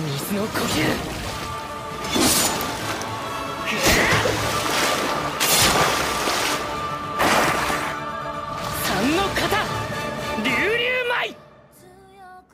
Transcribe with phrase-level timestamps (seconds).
[0.00, 0.82] 水の呼吸
[8.84, 9.42] 三の型
[10.44, 11.34] 流流舞
[11.74, 11.84] 強
[12.48, 12.52] く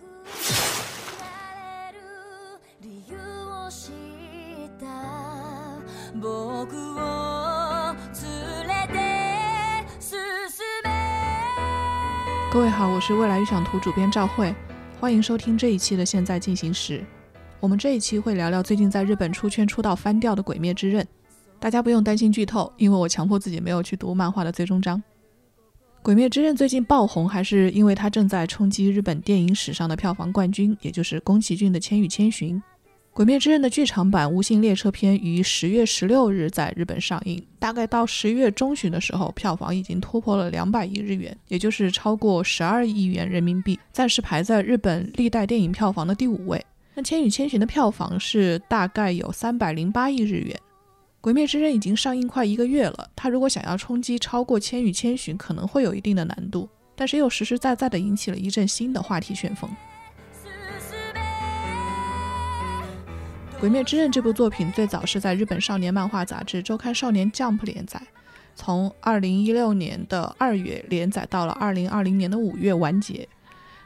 [1.21, 1.23] な
[1.91, 1.99] れる
[2.81, 3.17] 理由
[3.49, 3.91] を知
[4.67, 4.83] った
[6.15, 8.95] 僕を連れて
[10.01, 10.11] 進
[10.85, 10.89] め
[12.53, 14.55] 各位好，我是未来预想图主编赵慧，
[15.01, 16.99] 欢迎收听这一期的《现在进行时》。
[17.60, 21.04] 我们这一期会聊聊最近在日本出圈出道翻掉的《鬼灭之刃》。
[21.60, 24.98] 大家不用担心剧透，因为我强迫自己没有去读漫画的最终章。
[26.04, 32.56] 《鬼灭之刃》最近爆红，还是因为它正在冲击日本电影史上的票房冠军，也就是宫崎骏的《千与千寻》。
[33.12, 46.64] 《鬼灭之刃》的剧场版《无性列车篇》于十月十六日在日本上映，大概到十一月中旬的时候，票房已经突破了两百亿日元，也就是超过十二亿元人民币，暂时排在日本历代电影票房的第五位。
[46.98, 50.56] 那《千与千寻》的票房是大概有三百零八亿日元，
[51.22, 59.70] 《鬼灭之刃》已经上映快一个月了，它如果想要冲击超过《千与千寻》，可能会有一定的难度，但是又实实在在的引起了一阵新的话题旋风。
[63.60, 68.02] 《鬼灭之刃》这部作品最早是在日本少年漫画杂志周刊少年 Jump 连载，
[68.56, 73.30] 从2016年的二月连载到了2020年的五月完结。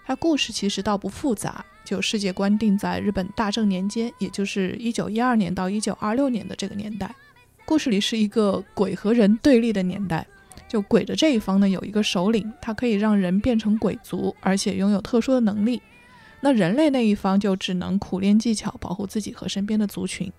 [0.06, 7.14] 它故事其实倒不复杂，就世界观定在日本大正年间，也就是1912年到1926年的这个年代。
[7.66, 10.26] 故事里是一个鬼和人对立的年代，
[10.70, 15.82] 就鬼的这一方呢有一个首领，他可以让人变成鬼族，而且拥有特殊的能力。
[16.40, 20.32] 那人类那一方就只能苦练技巧，保护自己和身边的族群。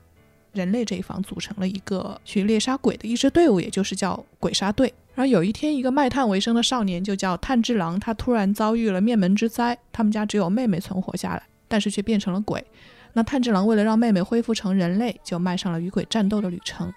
[0.54, 4.94] 人类这一方组成了一个去猎杀鬼的一支队伍，也就是叫鬼杀队。
[5.14, 12.64] 然后有一天，一个卖炭为生的少年，就叫炭治郎，他突然遭遇了灭门之灾，他们家只有妹妹存活下来，但是却变成了鬼。
[13.12, 16.92] 那炭治郎为了让妹妹恢复成人类，就迈上了与鬼战斗的旅程。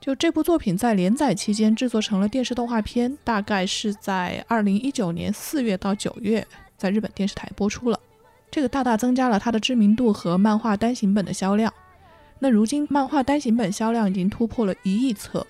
[0.00, 6.46] 就这部作品在连载期间制作成了电视动画片，大概是在二零一九年四月到九月。
[6.78, 7.98] 在日本电视台播出了，
[8.50, 11.72] 这个大大增加了它的知名度和漫画单行本的销量。
[12.38, 15.46] 那如今漫画单行本销量已经突破了一亿册，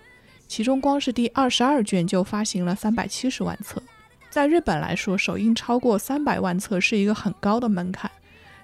[0.49, 3.83] 其中光是第二十二卷就发行了三百七十万册。
[4.31, 8.11] 在日本来说，首印超过三百万册是一个很高的门槛。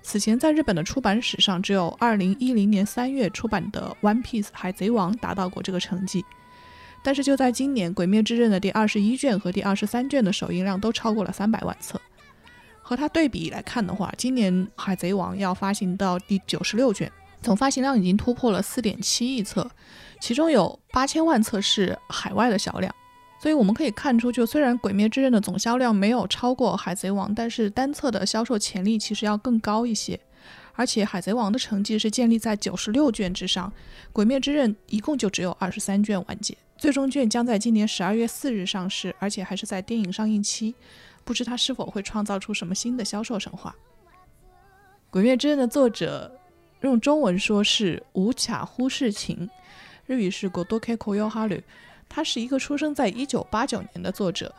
[0.03, 6.25] 此前在日本的出版史上，只有二零一零年三月出版的《One Piece》海贼王达到过这个成绩。
[7.04, 12.00] 但是就在今年，《鬼灭之刃》的第二十一卷和第二十三卷的首印量都超过了三百万册。
[12.81, 17.10] 和它对比来看的话，今年《海贼王》要发行到第九十六卷，
[17.41, 19.71] 总发行量已经突破了四点七亿册，
[20.22, 22.94] 其中有八千万册是海外的销量。
[23.41, 30.19] 所以我们可以看出，就虽然《鬼灭之刃》的总销量没有超过《海贼王》，但是单册的销售潜力其实要更高一些。
[30.75, 33.69] 而且《海贼王》的成绩是建立在九十六卷之上，
[34.12, 40.72] 《鬼灭之刃》一共就只有二十三卷完结，最终卷将在今年十二月四日上市，而且还是在电影上映期。
[41.25, 43.75] 不知它是否会创造出什么新的销售神话。
[45.10, 46.33] 《鬼灭之刃》的作者
[46.83, 49.50] 用中文说是无卡忽视情，
[50.12, 51.62] 日语是 Godoke Koyoharu。
[52.08, 54.54] 他是一个出生在一九八九年的作者。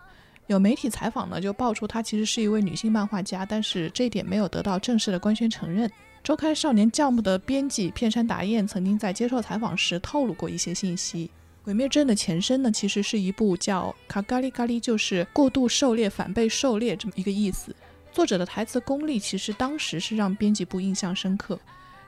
[0.47, 5.89] 有媒体采访呢，就爆出他其实是一位女性漫画家，但是这一点没有得到正式的官宣承认。
[6.23, 11.27] 周刊少年 Jump 的编辑片山达彦曾经在接受采访时透露过一些信息。
[11.65, 17.73] 《鬼灭之刃》的前身呢，其实是一部叫《卡咖喱咖喱》，就是过度狩猎、反被狩猎这么一个意思。
[18.11, 21.57] 作者的台词功力其实当时是让编辑部印象深刻，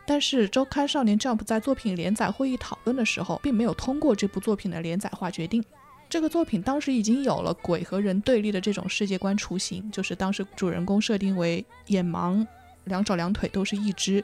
[0.06, 5.64] 但是周刊少年 Jump 在作品连载会议讨论的时候，并没有通过这部作品的连载化决定。
[6.08, 12.46] 这个作品当时已经有了鬼和人对立的这种世界观雏形，就是当时主人公设定为眼盲，
[12.84, 14.24] 两手两腿都是一只，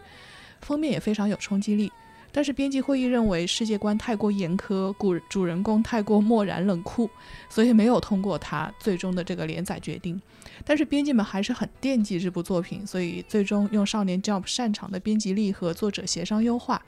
[0.62, 1.92] 封面也非常有冲击力。
[2.32, 7.10] 但是编辑会议认为世界观太过严苛，故主人公太过漠然冷酷，
[7.50, 10.20] 所以没有通过他最终的这个连载决定。
[10.64, 16.82] 但是编辑们还是很惦记这部作品，所以最终用少年 Jump 擅长的编辑力和作者协商优化，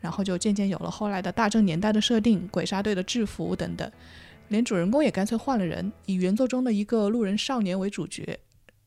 [0.00, 3.90] 然后就渐渐有了后来的大正年代的设定、鬼杀队的制服等等，
[4.48, 8.38] 连主人公也干脆换了人，以原作中的一个路人少年为主角，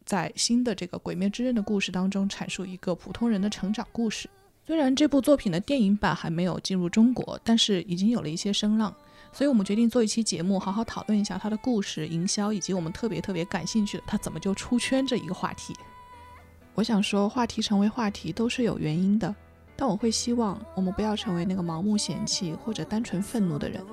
[0.06, 4.30] 在新的这个鬼灭之刃的故事当中阐述一个普通人的成长故事。
[4.66, 8.92] 虽然这部作品的电影版还没有进入中国，但是已经有了一些声浪，
[9.32, 15.76] 所以我们决定做一期节目，好好讨论一下它的故事、营销，以及我们特别特别感兴趣的它怎么就出圈这一个话题。
[16.74, 19.34] 我想说，话题成为话题都是有原因的，
[19.76, 23.86] 但我会希望我们不要成为那个盲目嫌弃或者单纯愤怒的人。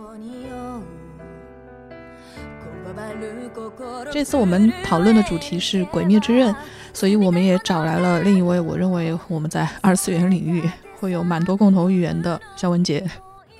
[2.82, 6.54] どうによ拒 这次我们讨论的主题是《鬼灭之刃》，
[6.94, 10.64] 所以我们也找来了另一位我认为我们在二次元领域
[11.00, 13.04] 会有蛮多共同语言的肖文杰。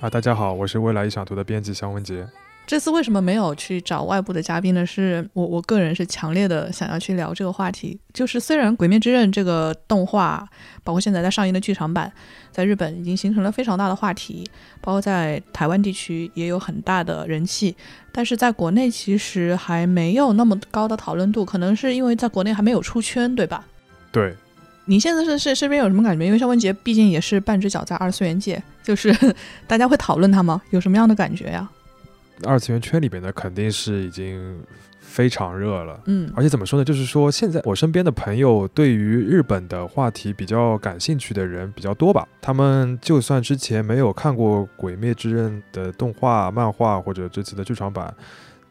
[0.00, 2.26] 啊，大家好，我是未来一想图的编辑肖文杰。
[2.73, 4.83] 这次为什么没有去找外部的嘉宾呢？
[4.83, 7.99] 是我我个人是强烈的想要去聊这个话题。
[8.11, 10.43] 就是虽然《鬼灭之刃》这个动画，
[10.83, 12.11] 包括现在在上映的剧场版，
[12.51, 14.43] 在日本已经形成了非常大的话题，
[14.81, 17.75] 包括在台湾地区也有很大的人气，
[18.11, 23.63] 但是在国内其实还没有那么高的讨论度，可能是因为在国内还没有出圈，对吧？
[24.11, 24.35] 对，
[24.85, 26.25] 你现在是是身边有什么感觉？
[26.25, 29.15] 因为肖文杰毕竟也是半只脚在二次元界，就是
[29.67, 30.59] 大家会讨论他吗？
[30.71, 31.69] 有什么样的感觉呀？
[32.43, 34.63] 二次元圈里边呢，肯定是已经
[34.99, 36.01] 非常热了。
[36.05, 36.83] 嗯，而且怎么说呢？
[36.83, 42.27] 就是说，现在我身边的朋友对于日本的话题比较感兴趣的人比较多吧。
[42.41, 48.13] 他们就算之前没有看过《鬼灭之刃》的动画、漫画或者这次的剧场版，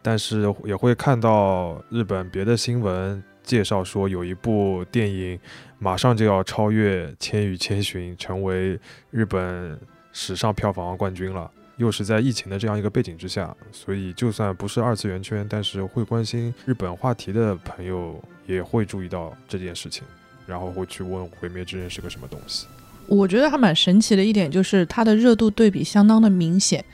[0.02, 5.38] 但是也会看到日本别的新闻介绍说，有一部电影
[5.78, 8.78] 马上就要超越《千与千寻》，成为
[9.10, 9.78] 日本
[10.12, 11.50] 史上票房冠军了。
[11.78, 20.04] 又是在疫情的这样一个背景之下，所以就算不是二次元圈，但是会关心日本话题的朋友也会注意到这件事情，
[20.46, 22.66] 然后会去问《毁灭之刃》是个什么东西。
[23.06, 26.84] 我觉得还蛮神奇的一点就是它的热度对比相当的明显。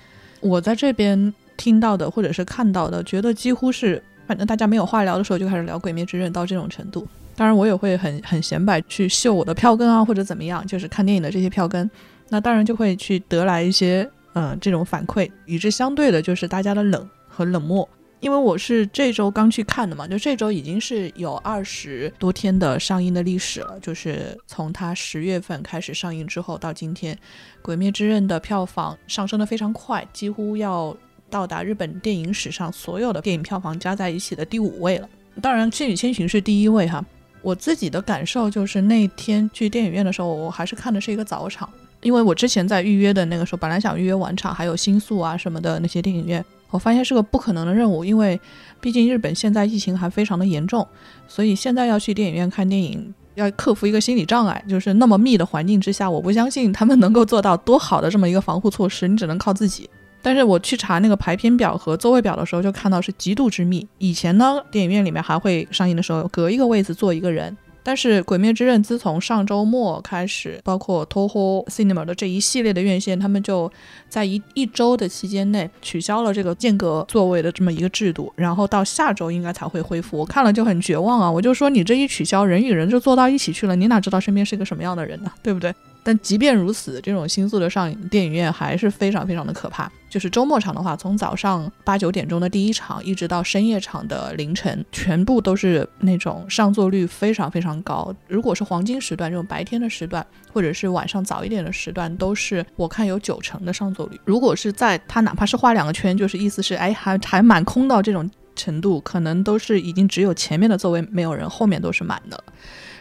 [0.40, 7.06] 我在这边听到的或者是看到的，觉得几乎是反正大家没有话聊的时候就开始聊《鬼灭之刃》到这种程度。
[7.36, 11.90] 当然，我也会很很显摆去秀我的票根啊，或者怎么样，就是看电影的这些票根。
[12.28, 14.08] 那当然就会去得来一些。
[14.34, 17.88] 嗯，这种反馈与之相对的就是大家的冷和冷漠。
[18.20, 23.78] 因为我是这周刚去看的嘛，就这周已经是有二十多天的上映的历史了。
[23.80, 27.14] 就是从它十月份开始上映之后到今天，
[27.62, 30.96] 《鬼灭之刃》的票房上升的非常快，几乎要
[31.30, 35.08] 到达日本电影史上所有的电影票房加在一起的第五位了。
[35.40, 37.04] 当然，《千与千寻》是第一位哈。
[37.40, 41.70] 我自己的感受就是那天去电影院的时候，我还是看的是一个早场。
[42.02, 48.40] 因为我之前在预约的那个时候，本来想预约晚场，还有新宿啊什么的那些电影院，我发现是个不可能的任务，因为
[48.80, 50.86] 毕竟日本现在疫情还非常的严重，
[51.26, 59.88] 所以现在要去电影院看电影，要克服一个心理障碍，就是那么密的环境之下，我不相信他们能够做到多好的这么一个防护措施，你只能靠自己。
[60.20, 63.86] 但是我去查那个排片表和座位表的时候，就看到是极度之密。
[63.98, 67.56] 以前呢，电影院里面还会上映的时候，隔一个位子坐一个人。
[67.88, 73.72] 但是《鬼灭之刃》自从上周末开始，包括 Toho Cinema 的这一系列的院线，他们就
[74.10, 80.18] 在一一周的期间内取消了这个间隔座位的这么一个制度，然后到下周应该才会恢复。
[80.18, 81.30] 我看了就很绝望啊！
[81.30, 85.32] 我就说你这一取消，人与人就坐到一起去了，你哪知道身边是个什么样的人呢？
[85.42, 85.74] 对不对？
[86.08, 89.92] 但即便如此，这种新宿的上影电影院还是非常非常的可怕。
[90.08, 98.10] 就是周末场的话，从早上八九点钟的第一场，一直到深夜场的凌晨，全部都是那种上座率非常非常高。
[98.26, 104.18] 如果是黄金时段，这种白天的时段，或者是晚上早一点的时段，都是我看有九成的上座率。
[104.24, 108.26] 如果是在它哪怕是画两个圈，就是意思是哎还还满空到这种
[108.56, 112.44] 程度，可能都是已经只有前面的座位没有人，后面都是满的。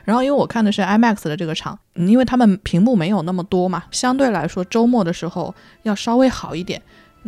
[0.08, 6.82] 然后，因为我看的是 IMAX 的这个场，因为他们屏幕没有那么多嘛，相对来说周末的时候要稍微好一点。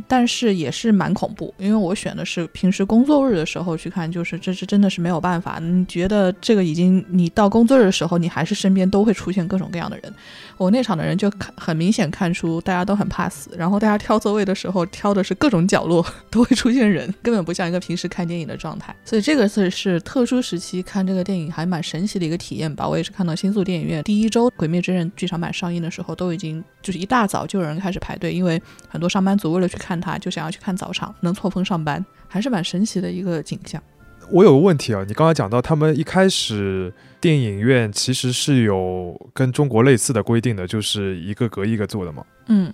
[0.07, 5.59] 但是也是蛮恐怖，因为我选的是平时工作日的时候去看，就是这是真的是没有办法。
[5.59, 10.13] 你觉得这个已经，你到工作日的时候，你还是身边都会出现各种各样的人。
[10.57, 18.95] 我那场的人就看很明显看出大家都很怕死，然后大家挑座位的时候挑的是各种角落 都会出现人，根本不像一个平时看电影的状态。
[19.05, 22.87] 所以这个是是特殊时期看这个电影还蛮神奇的一个体验吧。
[22.87, 29.88] 我也是看到新宿电影院第一周《鬼灭之刃》剧场版上映的时候，都已经就是一大早就有人开始排队，因为很多上班族为了去看。
[29.89, 33.81] 看他就想要去看早场，能错峰上班，还是蛮神奇的一个景象。
[34.29, 42.23] 我有个问题啊，你刚才讲到他们一开始电影院其实是有跟中国类似的规定的，就是一个隔一个坐的嘛。
[42.45, 42.71] 嗯，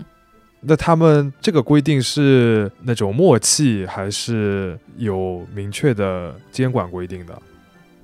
[0.60, 7.42] 那他们这个规定是那种默契，还是有明确的监管规定的？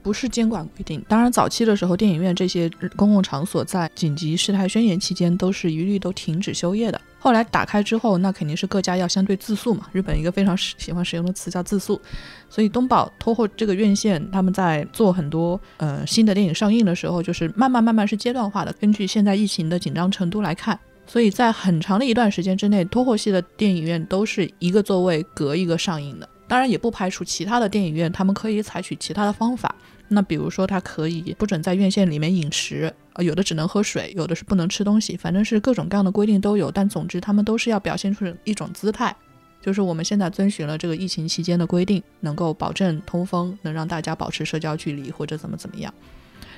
[0.01, 7.01] 不是监管规定，当然早期的时候，电影院这些公共场所在紧急事态宣言期间都是一律都停止休业的。
[7.23, 9.85] 后来打开之后，那肯定是各家要相对自诉嘛。
[9.91, 12.01] 日本一个非常喜欢使用的词叫自诉，
[12.49, 20.77] 所以东宝托后这个院线，他们在做很多呃新的电影上映的时候，就是慢慢慢慢是阶段化的，根据现在疫情的紧张程度来看。
[21.05, 26.27] 所以在很长的一段时间之内，托后系的电影院都是一个座位隔一个上映的。
[26.47, 29.75] 当然也不排除其他的电影院，他们可以采取其他的方法。
[30.07, 36.71] 那比如说，他可以不准在院线里面饮食，呃，有的只能喝水，有的是不能吃东西，反正是各种各样的规定都有。
[36.71, 39.15] 但总之，他们都是要表现出一种姿态。
[39.61, 45.93] 就是我们现在遵循了这个疫情期间的规定，能够保证通风，能让大家保持社交距离或者怎么怎么样。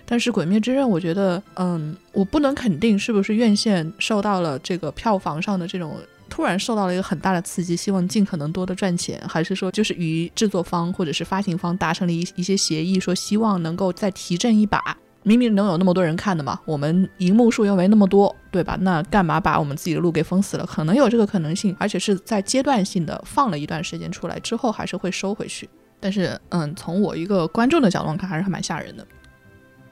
[0.06, 5.98] 但是《鬼灭之刃》，我觉得，嗯，我不能肯定是不是院线受到了这个票房上的这种
[6.30, 14.98] 突然受到了一个很大的刺激，希望尽可能多的赚钱，还是说就是与制作方或者是发行方达成了一一些协议，说希望能够再提振一把。
[15.24, 18.78] 明明能有那么多人看的嘛，我们荧幕数又没那么多，对吧？
[18.82, 20.66] 那干嘛把我们自己的路给封死了？
[20.66, 25.70] 可能有这个可能性，而且是在阶段性的放了一段时间出来之后，还是会收回去。
[26.00, 29.08] 但是，嗯，从我一个观众的角度看，还是蛮吓人的。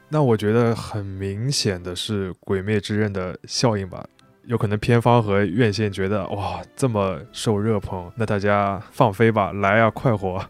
[0.09, 4.05] 那我觉得很明显的是《鬼灭之刃》的效应吧，
[4.45, 10.45] 有可能片方和院线觉得哇这么受热捧，那大家放飞吧，来啊，快活。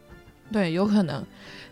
[0.52, 1.24] 对，有可能，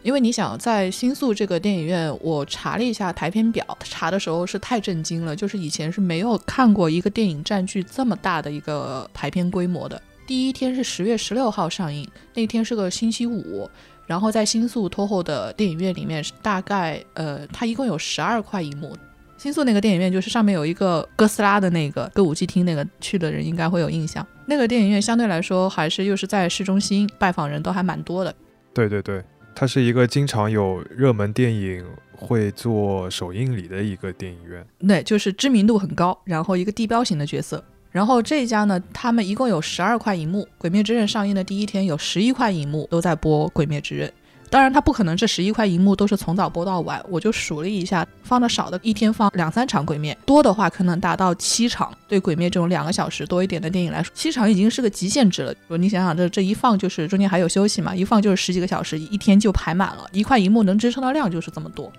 [0.02, 10.02] 因为你想在新宿这个电影院，我查了一下排片表，查的时候是太震惊了，就是以前是没有看过一个电影占据这么大的一个排片规模的。
[10.26, 13.70] 第一天是十月十六号上映，那天是个星期五。
[14.08, 18.98] 然后在新宿托后的电影院里面，大概呃，它一共有十二块银幕。
[19.38, 24.26] 新宿那个电影院就是上面有一个哥斯拉的那个歌舞伎厅，那个去的人应该会有印象。
[24.48, 28.34] 那个电影院相对来说还是又是在市中心，拜访人都还蛮多的。
[28.74, 29.24] 对对对，
[29.60, 34.66] 它是一个经常有热门电影会做首映礼的一个电影院。
[34.88, 37.62] 对，就是知名度很高，然后一个地标型的角色。
[37.92, 44.08] 然后这一家呢，他们一共有十二块银幕，《鬼灭之刃》上映的第一天有十一块银幕都在播《鬼灭之刃》。
[44.50, 51.94] 当然，它不可能这十一块银幕都是从早播到晚，我就数了一下，放的少的一天放两三场《鬼灭》，多的话可能达到七场。
[52.08, 55.54] 对《鬼灭》这种两个小时多一点的电影来说，七场已经是个极限值了。
[55.78, 61.92] 你想想，这这一放就是中间还有休息嘛，一放就是十几个小时，一天就排满了，一块银幕能支撑的量就是这么多。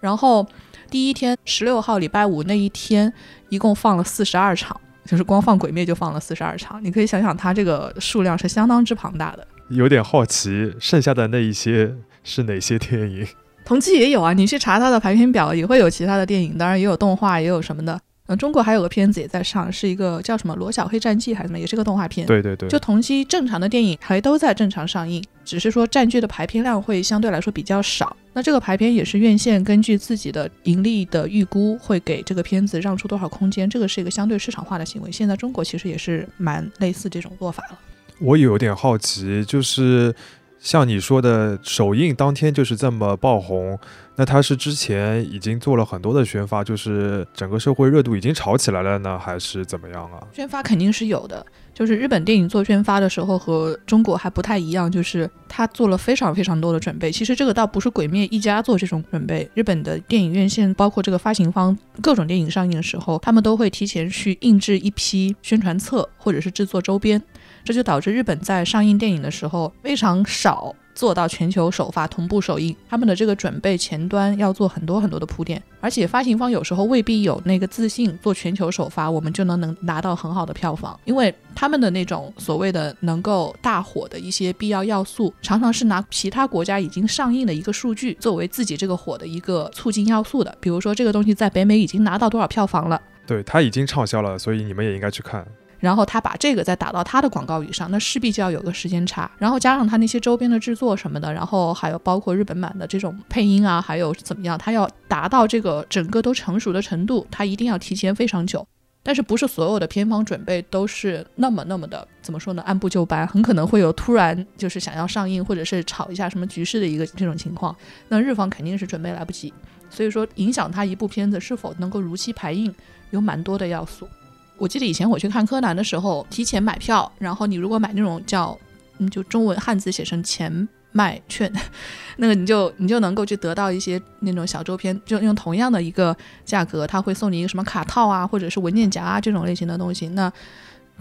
[0.00, 0.46] 然后
[0.90, 3.10] 第一天十六号礼拜五那一天，
[3.48, 4.78] 一共放了四十二场。
[5.06, 9.46] 就是光放《鬼灭》就放了四十二场，你可以想想，它这个数量是相当之庞大的。
[9.68, 13.26] 有点好奇，剩下的那一些是哪些电影？
[13.64, 17.98] 同期也有啊，你去查它的排片表，也会有其他的电影，当然也有动画，也有什么的。
[18.26, 22.26] 嗯，中国还有个片子也在上，是一个叫什么《罗小黑战记》还是什么，也是个动画片。
[22.26, 28.16] 对对对，就同期正常的电影还都在正常上映，只是说占据的排片量会相对来说比较少。
[28.32, 35.12] 那这个排片也是院线根据自己的盈利的预估，会给这个片子让出多少空间，这个是一个相对市场化的行为。
[35.12, 37.78] 现在中国其实也是蛮类似这种做法了。
[38.20, 40.14] 我有点好奇，就是
[40.58, 43.78] 像你说的，首映当天就是这么爆红。
[44.16, 50.22] 那他是之前已经做了很多的宣发，就是整个社会热度已经炒起来了呢，还是怎么样啊？
[50.32, 51.44] 宣发肯定是有的，
[51.74, 57.10] 就是日本电影做宣发的时候和中国还不太一样，就是他做了非常非常多的准备。
[57.10, 67.20] 其实这个倒不是鬼灭一家做这种准备，日本的电影院线包括这个发行方，各种电影上映的时候，他们都会提前去印制一批宣传册或者是制作周边，
[67.64, 70.74] 这就导致日本在上映电影的时候非常少。
[70.94, 95.44] 做到全球首发同步首映，他们的这个准备前端要做很多很多的铺垫，而且发行方有时候未必有那个自信做全球首发，我们就能能拿到很好的票房，因为他们的那种所谓的能够大火的一些必要要素，常常是拿其他国家已经上映的一个数据作为自己这个火的一个促进要素的，比如说这个东西在北美已经拿到多少票房了，对，它已经畅销了，所以你们也应该去看。
[95.84, 99.30] 然后他把这个再打到他的广告语上，那势必就要有个时间差。
[99.38, 108.66] 然后加上他那些周边的制作什么的，然后还有包括日本版的这种配音啊，还有怎么样，他要达到这个整个都成熟的程度，他一定要提前非常久。
[109.06, 112.62] 但是不是所有的片方准备都是那么那么的怎么说呢？
[112.62, 117.76] 按部就班，很可能会有突然就是想要上映或者是炒一下什么局势的一个这种情况。
[118.08, 119.52] 那日方肯定是准备来不及，
[119.90, 122.74] 所以说影响他一部片子是否能够如期排映，
[123.10, 124.08] 有蛮多的要素。
[124.56, 128.56] 我记得以前我去看柯南的时候，提前买票，然后你如果买那种叫，
[128.98, 131.52] 嗯，就中文汉字写成前卖券，
[132.18, 140.06] 那个你就你就能够去得到一些那种小周边，就用同样的一个价格，他会送你一个什么卡套啊，或者是文件夹啊这种类型的东西。
[140.10, 140.32] 那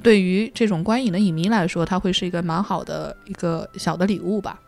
[0.02, 4.60] 对于这种观影的影迷来说，它会是一个蛮好的一个小的礼物吧。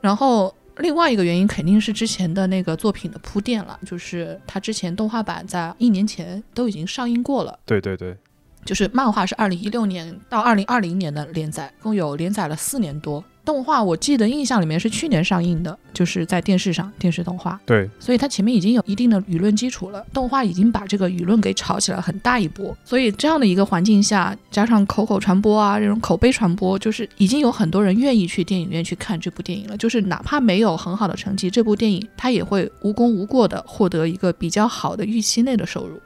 [0.00, 7.58] 然后另外一个原因肯定是之前的那个作品的铺垫了，就是它之前动画版在一年前都已经上映过了。
[7.66, 8.16] 对对对。
[8.64, 13.22] 就是漫画是二零一六年到二零二零年的连载，共有连载了四年多。
[13.42, 17.58] 动画我记得印象里面是去年上映的，就是在电视上电视动画。
[17.64, 22.76] 对，所以它前面已经有一定的舆论基础了，动画已经把这个舆论给炒起来很大一波。
[22.84, 29.76] 所以这样的一个环境下，加上口口传播啊，这种口碑传播，就是已经有很多人愿意去电影院去看这部电影了。
[29.76, 35.98] 就是哪怕没有很好的成绩，这部电影它也会无功无过的获得一个比较好的预期内的收入。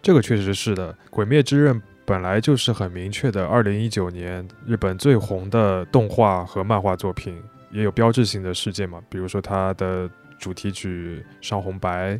[0.00, 1.74] 这个确实是的，《鬼灭之刃》。
[2.06, 7.38] 本来就是很明确的，二零一九年日本最红的动画和漫画作品，
[7.70, 12.14] 也有标志性的事件嘛，比如说它的主题曲《上红白》，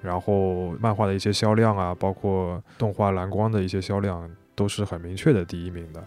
[0.00, 6.04] 然后漫画的一些销量啊，包括动画蓝光的一些销量，都是很明确的第一名的。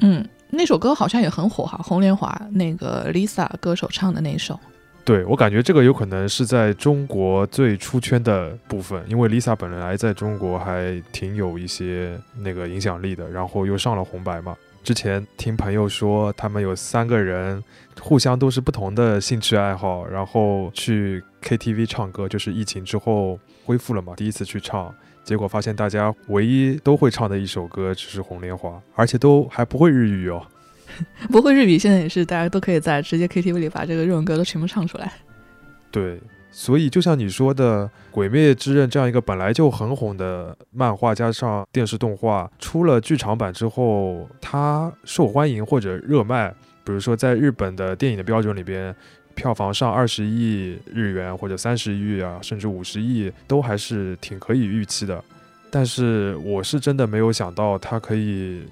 [0.00, 4.58] 嗯，那首歌好像也很火哈，红莲华那个 Lisa 歌手唱的那首。
[5.06, 14.56] 对我感觉这个有可能是在中国最出圈的部分，因为 Lisa 本来在中国还挺有一些那个影响力的，然后又上了红白嘛。
[14.82, 17.62] 之前听朋友说，他们有三个人
[18.00, 30.44] 互相都是不同的兴趣爱好，然后去 KTV 唱歌，就是疫情之后恢复了嘛，第一次去唱，结果发现大家唯一都会唱的一首歌只是《红莲华》，而且都还不会日语哦。
[31.30, 35.12] 不会日语，现在也是大家都可以在直接 KTV 里把这个日文歌都全部唱出来。
[35.90, 48.94] 对，所以就像你说的，《鬼灭之刃》这样一个本来就很红的漫画，加上电视动画出了剧场版之后，它受欢迎或者热卖，比如说在日本的电影的标准里边，
[49.34, 55.22] 票房上二十亿日元或者三十亿啊，甚至五十亿，都还是挺可以预期的。
[55.70, 58.62] 但是我是真的没有想到它可以。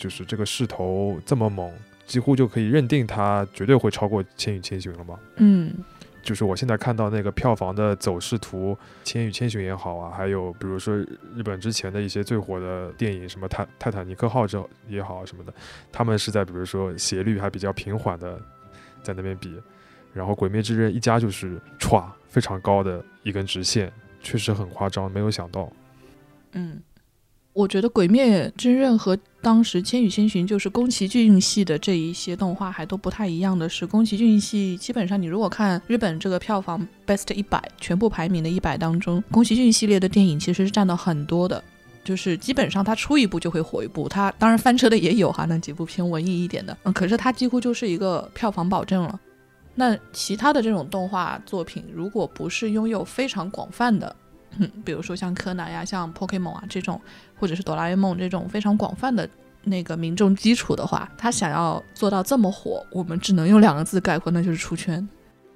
[0.00, 1.70] 就是这个势头这么猛，
[2.06, 5.20] 几乎就可以认定它绝对会超过《千与千寻》了吗？
[5.36, 5.74] 嗯，
[6.22, 10.96] 就是我现在看到那个票房的走势图，《千与千寻》也好啊，还有比如说
[11.36, 15.52] 日本之前的一些最火的电影，什么《泰泰坦尼克号》这也好什么的，
[15.92, 18.40] 他们是在比如说斜率还比较平缓的
[19.02, 19.54] 在那边比，
[20.14, 23.92] 然后《鬼灭之刃》一加就是歘非常高的一根直线，
[24.22, 25.70] 确实很夸张，没有想到。
[26.52, 26.80] 嗯。
[27.52, 41.62] 我觉得《鬼灭之刃》和当时《千与千寻》就是宫崎骏系的这一些动画还都不太一样的是，宫崎骏系基本上你如果看日本这个票房 Best 一百全部排名的一百当中，宫崎骏系列的电影其实是占到很多的，
[42.04, 49.18] 就是基本上他出一部就会火一部，他当然翻车的也有哈，那几部偏文艺一点的，嗯，可是他几乎就是一个票房保证了。
[49.74, 54.14] 那其他的这种动画作品，如果不是拥有非常广泛的。
[54.58, 57.00] 嗯，比如说像柯南呀、像 Pokemon 啊这种，
[57.40, 59.28] 或者是哆啦 A 梦这种非常广泛的
[59.64, 65.08] 那个民众基础的话，他想要做到这么火，我们只能用两个字概括，那就是出圈。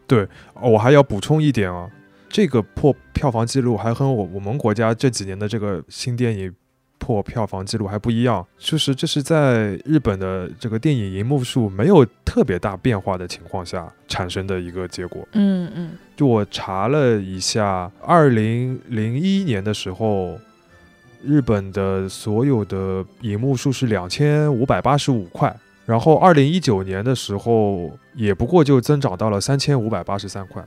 [0.06, 0.26] 对，
[0.60, 1.88] 我还要补充一点啊，
[2.28, 6.52] 这个破票房记录还和我我们国家这几年的这个新电影。
[6.96, 15.26] 破票房记录还不一样，就是这是在日本的这个电影银幕数没有特别大变化的情况下产生的一个结果。
[15.32, 20.38] 嗯嗯，就我查了一下，二零零一年的时候，
[21.26, 25.54] 日本的所有的银幕数是两千五百八十五块，
[25.87, 30.64] 然后二零一九年的时候也不过就增长到了三千五百八十三块，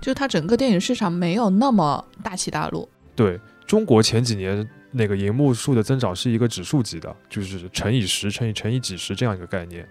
[0.00, 2.88] 就它整个电影市场没有那么大起大落。
[3.14, 4.68] 对中国前几年。
[4.92, 9.86] 那个银幕数的增长是一个指数级的，就是乘以十乘以乘以几十这样一个概念，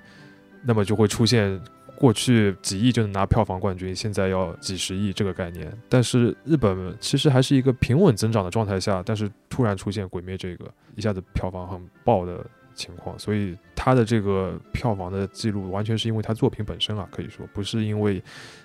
[0.63, 1.61] 那么就会出现
[1.97, 5.71] 过去几亿就能拿票房冠军，现在要几十亿这个概念。
[5.87, 18.21] 但是日本其实还是一个平稳增长的状态下，但是突然出现《鬼灭》这个一下子票房很爆的情况，所以它的这个票房的记录完全是因为它作品本身啊，可以说不是因为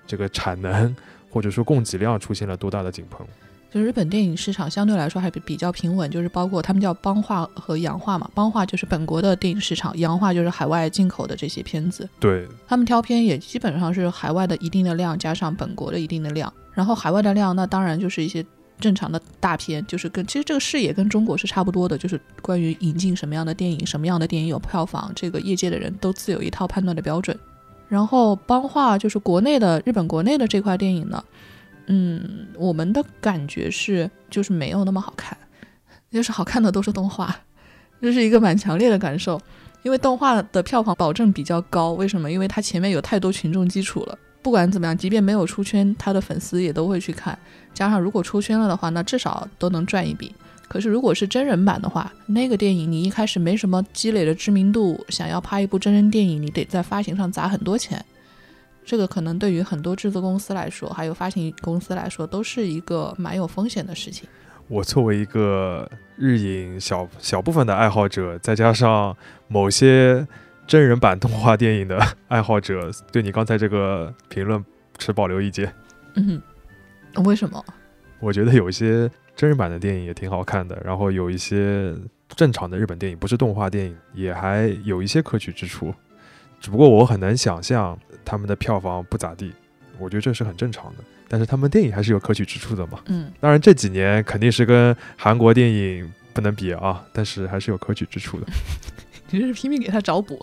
[0.07, 0.95] 这个产能
[1.31, 3.27] 或者说供给量出现了多大的井喷。
[3.73, 12.09] 就日本电影市场相对来说还比比较平稳，就是包括他们叫邦画和洋画嘛，邦画就是本国的电影市场，洋画就是海外进口的这些片子。
[12.19, 18.45] 对，他们挑片也基本上是海外的一定的量加上本国的一定的量，然后海外的量那当然就是一些
[18.81, 27.39] 正常的大片，就是跟其实这个视野跟中国是差不多的，就是关于引进什么样的电影，什么样的电影有票房，这个业界的人都自有一套判断的标准。
[27.89, 31.23] 然后邦画就是国内的日本国内的这块电影呢。
[31.93, 35.37] 嗯，我们的感觉是，就是没有那么好看，
[36.09, 37.35] 就是好看的都是动画，
[38.01, 39.41] 这是一个蛮强烈的感受。
[39.83, 42.31] 因为动画的票房保证比较高，为什么？
[42.31, 47.37] 因为它前面有太多群众基础了，不管怎么样，即便没有出圈，他的粉丝也都会去看。
[47.75, 50.33] 加上如果出圈了的话，那至少都能赚一笔。
[50.69, 58.05] 可是如果是真人版的话，那个电影你一开始没什么积累的知名度，想要拍一部真人电影，你得在发行上砸很多钱。
[58.85, 64.29] 这个可能对于很多制作公司来说，还有发行公司来说，都是一个蛮有风险的事情。
[64.69, 69.17] 我作为一个日影小小部分的爱好者，再加上
[69.49, 70.27] 某些
[70.67, 74.65] 真人版动画电影的 爱好者，对你刚才这个评论
[74.99, 75.73] 持保留意见。
[76.15, 76.41] 嗯，
[77.25, 77.65] 为什么？
[78.21, 81.95] 我觉得有一些真人版的电影也挺好看的，然后有一些
[82.37, 85.93] 正常的日本电影，不是动画电影，也还有一些可取之处。
[86.61, 87.99] 只不过我很难想象。
[88.23, 89.53] 他们的票房不咋地，
[89.99, 91.03] 我觉得这是很正常的。
[91.27, 93.01] 但是他们电影还是有可取之处的嘛。
[93.07, 98.47] 嗯，当然这几年肯定是跟韩国电影不不能比啊，但是还是有可取之处的。
[99.29, 100.43] 你这是拼命给他找补。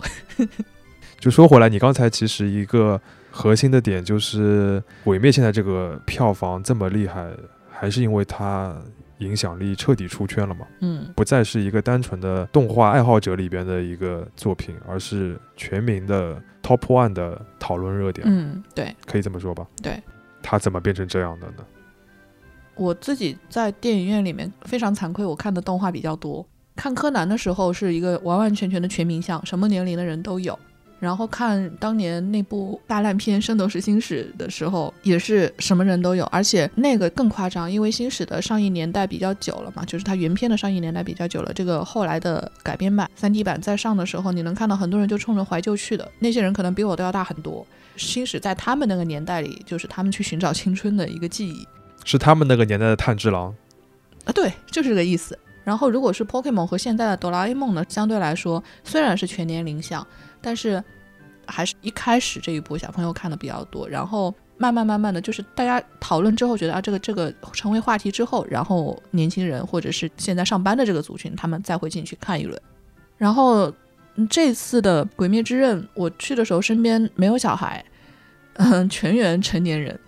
[1.18, 3.00] 就说回来，你刚才其实一个
[3.32, 7.28] 核心的点就是，《毁灭》现在这个票房这么厉害，
[7.68, 8.76] 还是因为它
[9.18, 10.66] 影响力彻底出圈了嘛？
[10.80, 19.66] 嗯，不再是一个单纯的动画爱好者里边的一个作品，而是全民的 top one 的讨论热点，嗯，对可以这么说吧？
[19.82, 20.02] 对。
[20.40, 21.64] 他怎么变成这样的呢？
[22.76, 26.46] 我自己在电影院里面非常惭愧，我看的动画比较多。
[26.76, 30.56] 看柯南的时候是一个完完全全的全民向，什么年龄的人都有。
[31.00, 41.52] 然后看当年那部大烂片《圣斗士星矢》的时候，也是什么人都有，而且那个更夸张，因为星矢的上映年代比较久了嘛，就是它原片的上映年代比较久了。
[41.52, 47.66] 这个后来的改编版、三 D 版在上的时候，你能看到很多人就冲着怀旧去的，那些人可能比我都要大很多。
[47.96, 51.66] 星矢在他们那个年代里，就是他们去寻找青春的一个记忆。
[52.04, 53.54] 是他们那个年代的炭治郎，
[54.24, 55.38] 啊，对，就是这个意思。
[55.64, 60.06] 然后，如果是 Pokemon 和现在的哆啦 A 梦呢，相对来说虽然是全年龄向，
[60.40, 60.82] 但是
[61.46, 63.88] 还是一开始这一部小朋友看的比较多。
[63.88, 72.60] 然后慢慢慢慢的就是大家讨论之后，觉得啊，这个这个成为话题之后，然后年轻人或者是现在上班的这个族群，他们再会进去看一轮。
[73.16, 73.72] 然后
[74.28, 77.84] 这次的《鬼灭之刃》，我去的时候身边没有小孩，
[78.54, 79.98] 嗯， 全员成年人。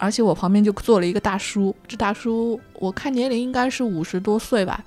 [0.00, 4.84] 而且我旁边就坐了一个大叔，这大叔我看年龄应该是五十多岁吧。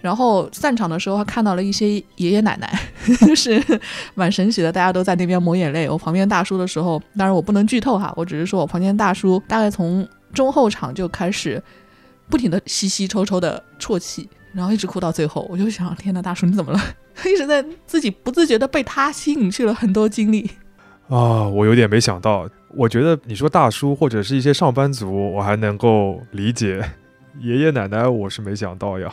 [0.00, 2.80] 然后散场的时候还看到了一些爷爷奶奶，
[3.26, 3.62] 就是
[4.14, 5.88] 蛮神奇的，大家都在那边抹眼泪。
[5.88, 11.62] 我旁边大叔的时候，当然我不能剧透哈，我只是说我旁边大叔大概从中后场就开始
[12.28, 15.46] 不停的吸吸抽抽的啜泣，然后一直哭到最后。
[15.50, 16.80] 我就想，天呐，大叔你怎么了？
[17.26, 20.48] 一直在自己不自觉的被他吸引去了很多精力。
[21.08, 22.48] 啊，我有点没想到。
[22.76, 26.80] 我觉得你说大叔或者是一些上班族，我还能够理解，
[27.40, 29.12] 爷爷奶奶我是没想到呀。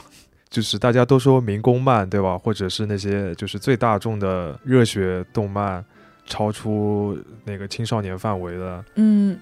[0.49, 2.37] 就是大家都说民工漫，对吧？
[2.37, 5.83] 或者是那些就是最大众的热血动漫，
[6.25, 9.37] 超出那个青少年范围的，嗯，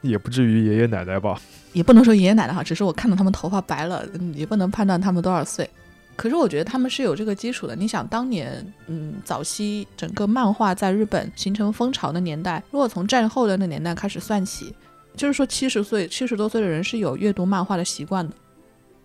[0.00, 1.40] 也不至于爷爷奶奶吧？
[1.72, 5.68] 也不能说爷爷奶奶哈，只是我看到他们头发白了，嗯也不能判断他们多少岁。
[6.16, 7.74] 可是我觉得他们是有这个基础的。
[7.74, 14.74] 你想，当年，嗯，早期整个漫画在日本形成风潮的年代，如果从战后的那年代开始算起，
[15.16, 18.34] 就是说七十岁、七十多岁的人是有阅读漫画的习惯的。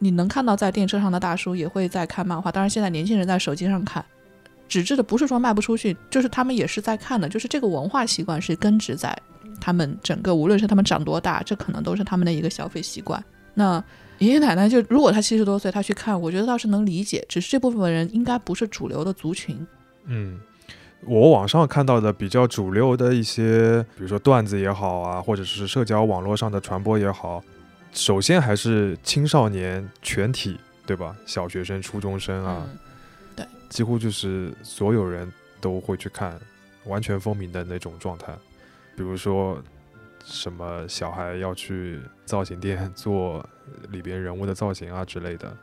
[0.05, 4.05] 你能看到在电车上的大叔也会在看漫画，当然现在年轻人在手机上看。
[4.67, 9.17] 纸质的不是说卖不出去，就是他们也是在看的，就是这个文化习惯是根植在
[9.59, 13.23] 他们整个，无论是他们长多大，这可能都是他们的一个消费习惯。
[13.55, 13.83] 那
[14.19, 19.65] 爷爷奶奶就如果他七十多岁，他去看，我觉得倒是能理解，只是这部分人应该不是主流的族群。
[20.05, 20.39] 嗯，
[21.07, 27.43] 我网上看到的比较主流的一些，比如说段子也好啊，或者是社交网络上的传播也好，
[27.95, 31.15] 首先还是青少年全体，对吧？
[31.25, 32.67] 小学生、初中生啊，
[33.37, 35.31] 嗯，几乎就是所有人
[35.61, 36.37] 都会去看，
[36.83, 38.33] 完全风靡的那种状态。
[38.97, 39.63] 比如说，
[40.25, 43.43] 什么小孩要去造型店做
[43.91, 45.55] 里边人物的造型啊之类的，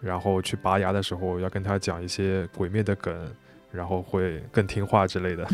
[0.00, 3.32] 然后去拔牙的时候要跟他讲一些鬼灭的梗，
[3.70, 5.46] 然后会更听话之类的，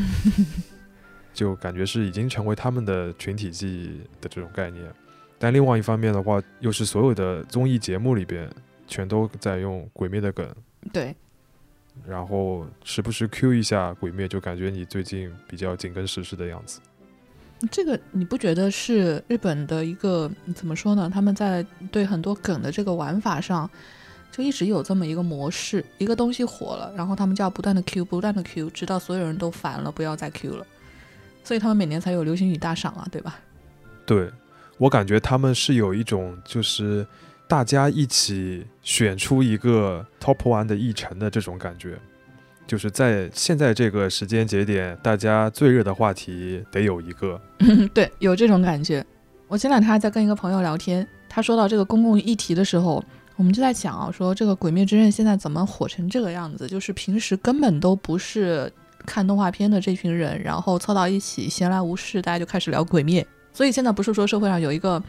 [1.35, 4.91] 就感觉是已经成为他们的群体记忆的这种概念。
[5.39, 8.49] 但另外一方面的话，又是所有的综艺节目里边
[8.87, 10.49] 全都在用鬼灭的梗，
[10.93, 11.15] 对，
[12.07, 16.81] 然后时不时 Q 一下鬼灭，就感觉你最近比较紧跟时事的样子。
[17.71, 21.11] 这个你不觉得是日本的一个怎么说呢？
[21.13, 23.69] 他们在对很多梗的这个玩法上，
[24.31, 30.67] 就一直有这么一个模式：一个东西火了，然后他们就要不断的 Q，不断的 Q，直到所有人都烦了，不要再 Q 了。
[31.43, 33.39] 所以他们每年才有流行语大赏啊，对吧？
[34.05, 34.31] 对
[34.79, 37.07] 我感觉他们是有一种就是
[37.47, 41.99] 大家一起选出一个 top one 的议程的这种感觉，
[42.67, 47.41] 就是在现在这个时间节点，大家最热的话题得有一个。
[47.95, 49.05] 对，有这种感觉。
[49.47, 53.05] 我前两天还在跟一个朋友聊天，他说到这个公共议题的时候，
[53.37, 56.67] 我们就在想啊，说这个《鬼灭之刃》现在怎么火成这个样子？
[56.67, 58.73] 就是平时根本都不是
[59.07, 63.25] 看动画片的这群人，然后凑到一起闲来无事，大家就开始聊鬼灭。
[63.55, 65.03] 所以现在不是说社会上有一个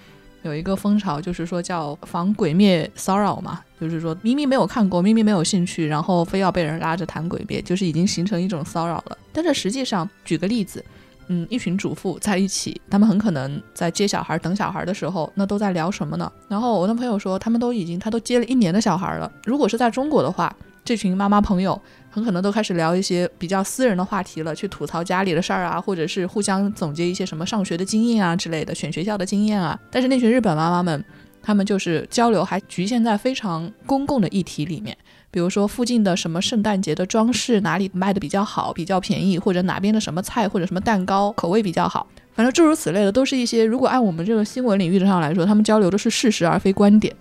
[0.44, 9.18] 有一个风潮，就是说叫防鬼灭骚扰嘛，就是说明明没有看过，明明没有兴趣，然后非要被人拉着谈鬼灭，就是已经形成一种骚扰了。
[9.34, 10.86] 但是实际上，举个例子。
[11.28, 16.32] 嗯，一群主妇在一起，他们很可能在接小孩、等小孩的时候，那都在聊什么呢？
[16.48, 19.32] 然后我那朋友说，他们都已经，他都接了一年的小孩了。
[19.44, 21.82] 如果是在中国的话，这群妈妈朋友
[22.16, 29.78] 很可能都开始聊一些比较私人的话题了，去吐槽家里的事儿啊，或者是互相总结一些什么上学的经验啊之类的，选学校的经验啊。
[29.92, 31.04] 但是那群日本妈妈们，
[31.44, 34.98] 他们就是交流还局限在非常公共的议题里面，
[35.30, 47.14] 比如说附近的什么圣诞节的装饰哪里卖的比较好、比较便宜，或者哪边的什么菜或者什么蛋糕口味比较好，反正诸如此类的，都是一些如果按我们这个新闻领域上来说，他们交流的是事实而非观点。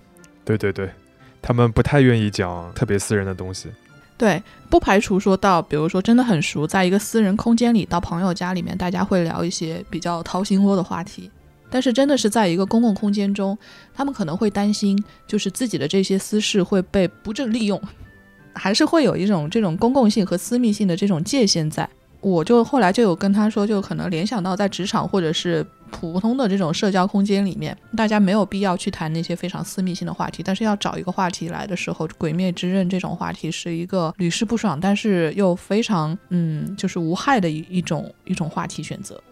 [0.44, 0.88] 对对对，
[1.42, 3.68] 他们不太愿意讲特别私人的东西。
[4.16, 11.30] 对，不排除说到，比如说真的很熟，在一个私人空间里，到朋友家里面，大家会聊一些比较掏心窝的话题。
[11.68, 13.58] 但是真的是在一个公共空间中，
[13.92, 17.80] 他们可能会担心，就是自己的这些私事会被不正利用，
[18.52, 21.88] 还是会有一种这种公共性和私密性的这种界限在。
[22.24, 39.22] 我就后来就有跟他说，就可能联想到在职场或者是普通的这种社交空间里面，大家没有必要去谈那些非常私密性的话题，但是要找一个话题来的时候，《鬼灭之刃》这种话题是一个屡试不爽，但是又非常嗯，就是无害的一一种一种话题选择。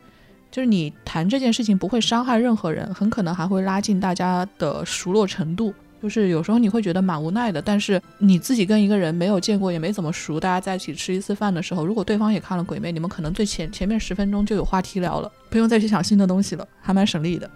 [0.51, 5.73] 就是你谈这件事情不会伤害任何人，很可能还会拉近大家的熟络程度。
[6.03, 17.49] 就是有时候你会觉得蛮无奈的，但是你自己跟一个人没有见过也没怎么熟，大家在一起吃一次饭的时候，如果对方也看了《鬼魅》，你们可能最前前面十分钟就有话题聊了，不用再去想新的东西了，还蛮省力的。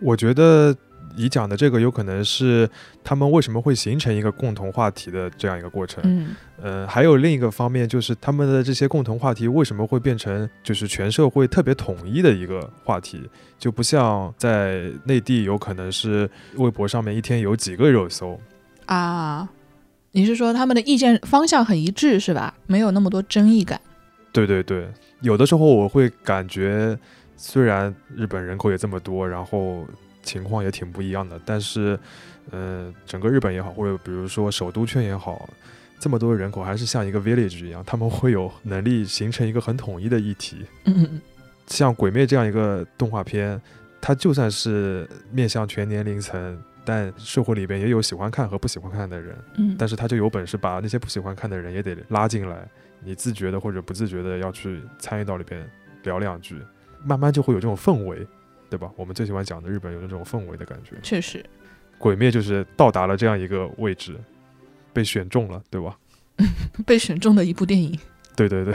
[0.00, 0.74] 我觉得。
[1.16, 2.68] 你讲的这个有可能是
[3.02, 6.02] 他们为什么会形成一个共同话题的这样一个过程。
[6.04, 13.22] 嗯，呃，还有另一个方面就是他们的这些共同话题为什么会变成就是全社会特别统一的一个话题，
[13.58, 18.38] 就不像在内地有可能是微博上面一天有几个热搜
[18.86, 19.48] 啊？
[20.12, 22.54] 你是说他们的意见方向很一致是吧？
[22.66, 23.80] 没有那么多争议感？
[24.32, 24.88] 对对对，
[25.20, 26.98] 有的时候我会感觉，
[27.36, 29.84] 虽然日本人口也这么多，然后。
[30.24, 31.96] 情况也挺不一样的，但是，
[32.50, 35.48] 嗯，整个日本也好，或者比如说首都圈也好，
[36.00, 40.66] 这么多人口还是像一个 village 一样，他们会有能力形成一个很统一的议题。
[40.86, 41.20] 嗯嗯
[41.66, 43.60] 像《鬼灭》这样一个动画片，
[44.00, 49.34] 它就算是面向全年龄层，但社会里边也有喜欢看和不喜欢看的人。
[49.56, 49.74] 嗯。
[49.78, 52.68] 但是他就有本事把那些不喜欢看的人也得拉进来，
[53.02, 55.66] 你自觉的或者不自觉的要去参与到里边
[56.02, 56.60] 聊两句，
[57.02, 58.26] 慢慢就会有这种氛围。
[58.74, 58.90] 对吧？
[58.96, 60.96] 我们最喜欢讲的日本有那种氛围的感觉。
[61.00, 61.44] 确实，
[61.96, 64.16] 鬼灭就是到达了这样一个位置，
[64.92, 65.96] 被选中了，对吧？
[66.84, 67.96] 被选中的一部电影。
[68.34, 68.74] 对对对。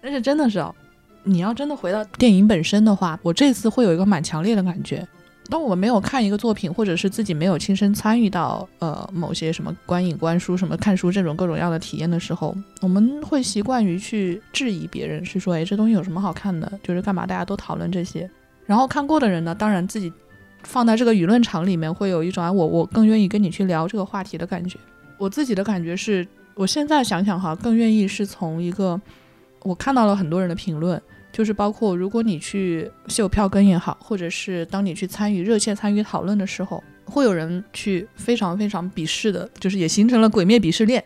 [0.00, 0.72] 但是真的是哦，
[1.24, 5.04] 你要真的回到电影本身的话，我这次会有一个蛮强烈的感觉。
[5.48, 16.78] 当我们没有看一个作品，或者是自己没有亲身参与到呃某些什么观影、观书、什么看书这种各种各样的体验的时候，我们会习惯于去质疑别人，是说，哎，这东西有什么好看的？
[16.84, 18.30] 就是干嘛大家都讨论这些？
[18.70, 20.12] 然后看过的人呢，当然自己
[20.62, 24.78] 放在这个舆论场里面，会有一种啊，我我更愿意跟你去聊这个话题的感觉。
[25.18, 29.00] 我自己的感觉是，我现在想想哈，更愿意是从一个
[29.64, 31.02] 我看到了很多人的评论，
[31.32, 41.02] 就是包括如果你去秀票根也好，或者是当你去参与热切参与讨论的时候，会有人去非常非常鄙视的，就是也形成了鬼灭鄙视链，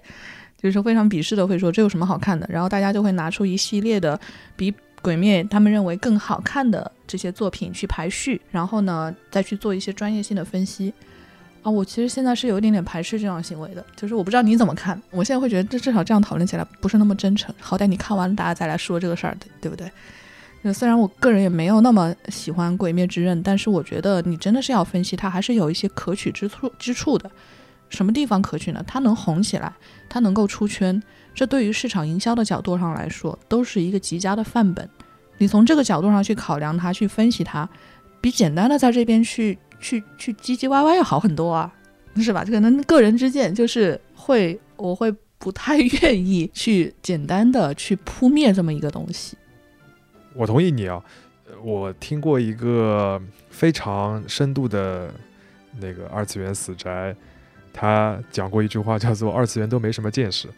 [0.61, 4.21] 就是非常鄙视的会说这有什么好看的，然后大家就会拿出一系列的
[4.55, 4.75] 比。
[5.03, 10.93] 鬼灭，他们认为更好看的这些作品去排序，然后呢，再去做一些专业性的分析。
[11.63, 15.01] 啊，我其实现在是有一点点排斥这样行为的，就是我不知道你怎么看。
[15.11, 17.55] 我现在会觉得，这至少这样讨论起来不是那么真诚。
[17.59, 19.91] 好歹你看完了，大家再来说这个事儿，对不对？
[20.73, 27.31] 虽然我个人也没有那么喜欢《鬼灭之刃》，但是我觉得你真的是要分析它，还是有一些可取之处之处的。
[27.91, 28.83] 什么地方可取呢？
[28.87, 29.73] 它能红起来，
[30.09, 31.03] 它能够出圈。
[31.35, 34.89] 这对于市场营销的角度上来说，都是一个极佳的范本。
[35.39, 37.69] 你从这个角度上去考量它，去分析它，
[38.21, 41.73] 比简单的在这边去去去唧唧歪歪要好很多啊，
[42.17, 42.45] 是吧？
[42.45, 49.37] 可能个人之见就是会，我会不太愿意去简单的去扑灭这么一个东西。
[50.35, 51.03] 我同意你啊，
[51.63, 53.21] 我听过一个
[53.51, 55.13] 非常深度的
[55.79, 57.15] 那个二次元死宅，
[57.73, 60.49] 他讲过一句话，叫做“二次元都没什么见识”。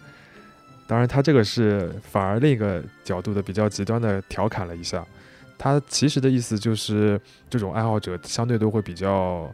[0.87, 5.05] 当然，他这个是反而另一个角度的比较极端的调侃了一下。
[5.59, 9.51] 他其实的意思就是，这种爱好者相对都会比较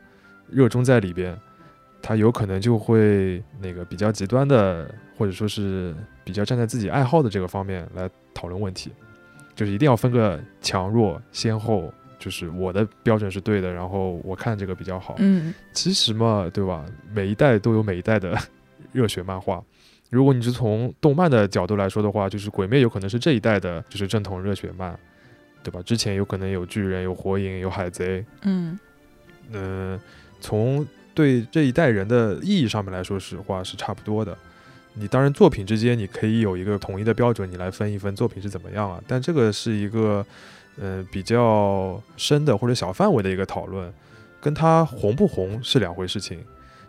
[0.50, 1.38] 热衷在里边，
[2.02, 8.90] 他有可能就会那个比较极端的，或者说是比较站在自己爱好的这个方面来讨论问题，
[9.54, 15.14] 就是一定要分个强弱先后，就是我的标准是对的，然后我看这个比较好。
[15.18, 16.84] 嗯，其实嘛，对吧？
[17.14, 18.36] 每一代都有每一代的
[18.92, 19.62] 热血漫画。
[20.12, 24.94] 如果你是从动漫的角度来说的话，就是《鬼灭》有可能是这一代的，就是正统热血漫，
[25.62, 25.80] 对吧？
[25.80, 28.78] 之前有可能有巨人、有火影、有海贼，嗯，
[29.52, 29.98] 嗯，
[30.38, 34.36] 从对这一代人的意义上面来说，实话是差不多的。
[34.92, 39.02] 你当然作品之间你可以有一个统一的标准，你来分一分作品是怎么样啊？
[39.08, 40.22] 但这个是一个，
[40.76, 43.90] 嗯，比较深的或者小范围的一个讨论。
[44.42, 46.44] 跟它红不红是两回事情，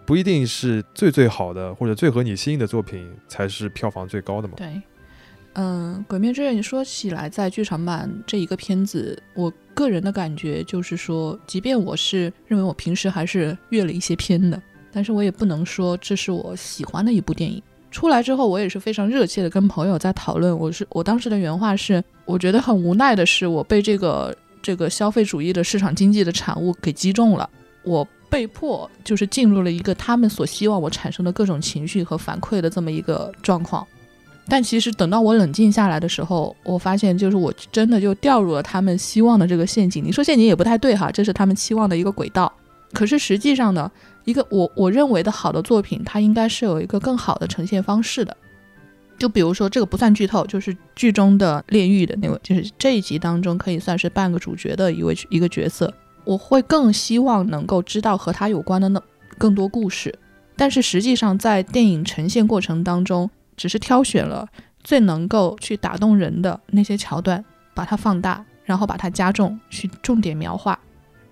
[0.05, 4.55] 不一定是最最好的或者最合你心意的作品才是票房最高的嘛。
[4.57, 4.81] 对，
[5.53, 14.61] 嗯，《鬼灭之刃》你说起来，在剧场版这一个片子，我个人的感觉就是说，即便我是认为我平时还是阅了一些片的，
[14.91, 17.61] 但是我也不能说这是我喜欢的一部电影。
[17.89, 20.57] 出来之后，我也是非常热切的跟朋友在讨论。
[20.57, 27.47] 我是我当时的原话是，我觉得很无奈的是，我被这个这个消费主义的市场经济的产物给击中了，
[27.83, 33.85] 我被迫就是进入了一个他们所希望我产生的各种情绪和反馈的这么一个状况。
[34.47, 40.03] 但其实等到我冷静下来的时候，我发现就是我真的就掉入了他们希望的这个陷阱。
[40.03, 42.51] 你说陷阱也不太对哈，这是他们期望的一个轨道。
[42.91, 43.89] 可是实际上呢，
[44.25, 48.35] 一个我我认为的好的作品，它应该是有一个更好的呈现方式的。
[49.19, 55.93] 就比如说这个不算剧透，就是剧中的炼狱的那位，就是这一集当中可以算是半个主角的一位一个角色。
[56.25, 59.01] 我会更希望能够知道和他有关的那
[59.37, 60.17] 更多故事，
[60.55, 63.29] 但是实际上在电影呈现过程当中。
[63.55, 64.47] 只是挑选了
[64.83, 70.77] 最能够去打动人的那些桥段，把它放大，然后把它加重，去重点描画。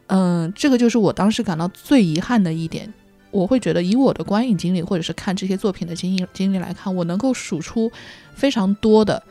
[0.05, 2.93] 嗯，这个就是我当时感到最遗憾的一点。
[3.31, 7.91] 我会觉得，以我的观影经历，或者是看这些作品的经历经历来看，我能够数出
[8.35, 9.23] 非常多的，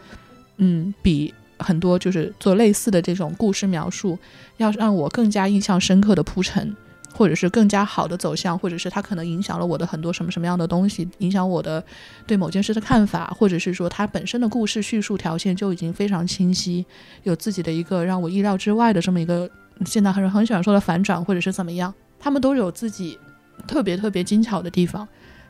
[0.56, 4.18] 嗯，比很多就是做类似的这种故事描述，
[4.56, 6.76] 要让我更加印象深刻的铺陈。
[7.12, 11.84] 或者是更加好的走向，或者是它可能影响了我的很多什么什么样的东西，影响我的
[12.24, 16.86] 对某件事的看法，或者是说它本身的故事叙述条线就已经非常清晰，
[17.24, 19.50] 有自己的一个让我意料之外的这么一个，
[19.84, 23.18] 现在很很喜欢说的反转，或者是怎么样，他们都有自己
[23.66, 25.06] 特别特别精巧的地方。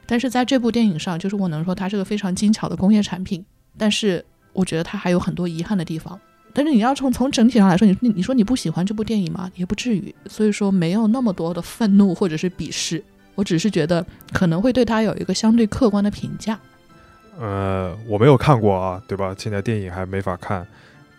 [0.07, 3.44] 但是在这部电影上，就是我能说它是个非常精巧的工业产品，
[3.77, 4.25] 但是
[4.61, 6.20] 我觉得它还有很多遗憾的地方。
[6.53, 9.51] 但是你要从从整体上来说，你你你说你不喜欢这部电影吗？
[9.55, 13.03] 也不至于，所以说没有那么多的愤怒或者是鄙视，
[13.37, 16.59] 我只是觉得可能会对他有一个相对客观的评价。
[17.38, 19.33] 呃，我没有看过啊，对吧？
[19.38, 20.66] 现在电影还没法看，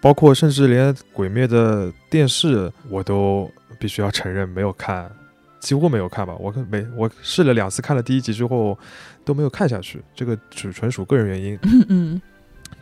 [0.01, 3.49] 包括甚至连《鬼灭》的电视我都
[3.79, 5.09] 必须要承认没有看，
[5.61, 6.35] 几乎没有看吧。
[6.37, 8.77] 我没我试了两次，看了第一集之后
[9.23, 11.57] 都没有看下去，这个只纯属个人原因。
[11.87, 12.21] 嗯。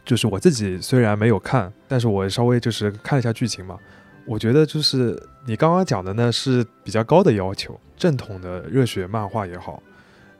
[0.10, 3.78] 就是我自己虽然没有看，但是我稍微就是看了一下剧情嘛。
[4.26, 9.84] 我觉得就是你刚刚讲的呢是比较高的要求，正统的热血漫画也好，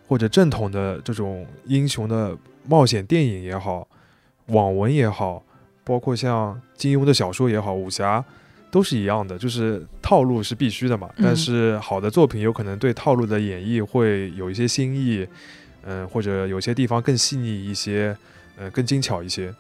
[0.08, 2.36] 或者正统的这种英雄的
[2.68, 3.88] 冒险电影也好，
[4.48, 5.44] 网文也好，
[5.84, 8.26] 包括像金庸的小说也好，武侠
[8.72, 11.08] 都是一样的，就是套路是必须的嘛。
[11.22, 15.28] 但是好的作品有可能对套路的演绎会有一些新意，
[15.84, 18.18] 嗯，或者有些地方更细腻一些。
[18.60, 19.54] 嗯，更精巧一些，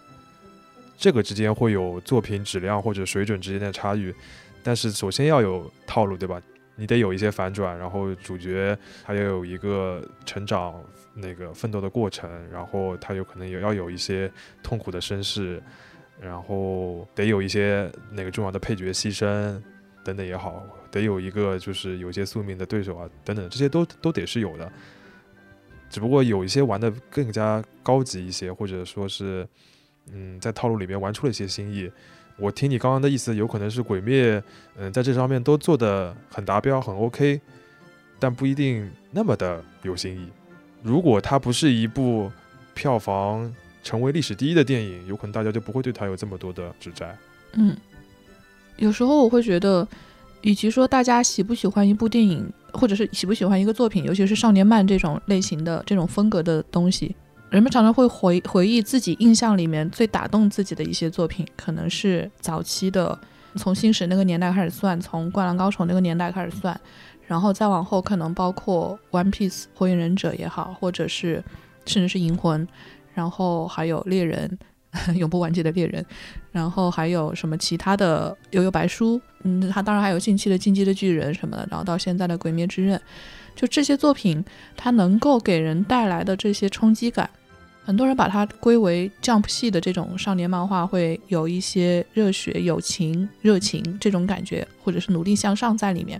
[0.97, 4.13] 这个之间会有作品质量或者水准之间的差异，
[4.61, 6.41] 但是首先要有套路，对吧？
[6.75, 10.81] 你得有一些反转，然后主角他要有一个成长、
[11.13, 14.31] 那个奋斗的过程，然后他有可能也要有一些
[14.63, 15.61] 痛苦的身世，
[16.21, 19.61] 然后得有一些那个重要的配角牺牲
[20.03, 24.71] 等等也好，得有一个就是有些宿命的对手啊等等，这些都都得是有的。
[25.89, 29.47] 只不过有一些玩的更加高级一些，或者说是，
[30.11, 31.89] 嗯，在套路里面玩出了一些新意。
[32.37, 34.41] 我听你刚刚的意思，有可能是鬼灭，
[34.77, 37.41] 嗯，在这方面都做的很达标，很 OK，
[38.19, 40.29] 但不一定那么的有新意。
[40.83, 42.31] 如果它不是一部
[42.73, 47.17] 票房成为历史第一的电影，有可能大家就不会对它有这么多的指摘。
[47.53, 47.75] 嗯，
[48.77, 49.87] 有时候我会觉得。
[50.41, 57.15] 与其说大家喜不喜欢一部电影，或者是喜不喜欢一个作品，尤其是少年漫这种类型的这种风格的东西，
[57.49, 63.17] 人们常常会回回忆自己印象里面最打动自己的一些作品，可能是早期的，
[63.55, 66.79] 从星矢那个年代开始算，从灌篮高手那个年代开始算，
[67.27, 71.43] 然后再往后可能包括 One Piece 火影忍者也好，或者是
[71.85, 72.65] 甚至是银魂，
[73.13, 74.57] 然后还有猎人。
[75.15, 76.03] 永不完结的猎人，
[76.51, 82.99] 然后还有什么其他的悠悠白书，嗯，他当然还有近期的进击的巨人什么的，然后到现在的鬼灭之刃，
[83.55, 84.43] 就这些作品，
[84.75, 87.29] 它能够给人带来的这些冲击感，
[87.85, 96.19] 很多人把它归为 Jump 系的这种少年漫画，会有一些热血、友情、热情这种感觉，或者是努力向上在里面。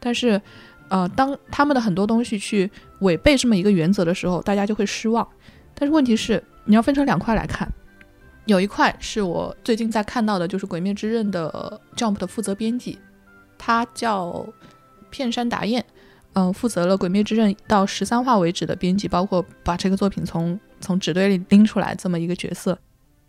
[0.00, 0.40] 但是，
[0.88, 2.70] 呃，当他们的很多东西去
[3.00, 5.26] 违背这么一个原则的时候，大家就会失望。
[5.74, 7.70] 但是问题是，你要分成两块来看。
[8.48, 12.98] 有一块是我最近在看到的，就是《鬼灭之刃》的 Jump 的负责编辑，
[13.58, 14.42] 他叫
[15.10, 15.84] 片山达彦，
[16.32, 22.78] 嗯，负责了《鬼灭之刃》到十三话为止的编辑，包括把这个作品从从纸堆里拎出来这么一个角色。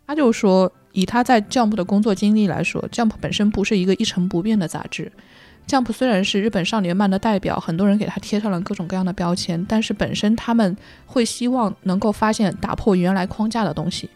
[0.08, 5.12] 他就说，以他在 Jump 的工作经历来说，Jump 本身不是一个一成不变的杂志
[5.68, 14.10] ，Jump 虽然是日本少年漫的代表，很多人给他贴上了各种各样的标签，但是本身他们会希望能够发现打破原来框架的东西。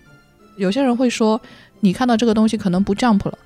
[0.56, 1.40] 有些人会说，
[1.80, 3.38] 你看到这个东西可能不 Jump 了，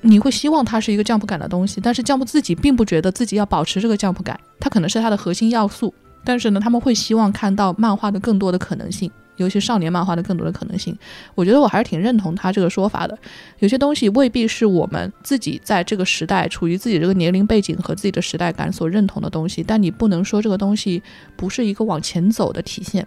[0.00, 5.92] 你会希望它是一个 Jump 感的东西，但是 Jump 自己并不觉得自己要保持这个 Jump 感，它可能是它的核心要素。
[6.22, 10.94] 但是呢，他们会希望看到漫画的更多的可能性，尤其少年漫画的更多的可能性。
[11.34, 13.18] 我觉得我还是挺认同他这个说法的。
[13.60, 21.02] 有些东西未必是我们自己在这个时代处于自己这个年龄背景和自己的时代感所认同的东西，但你不能说这个东西
[21.36, 23.06] 不是一个往前走的体现。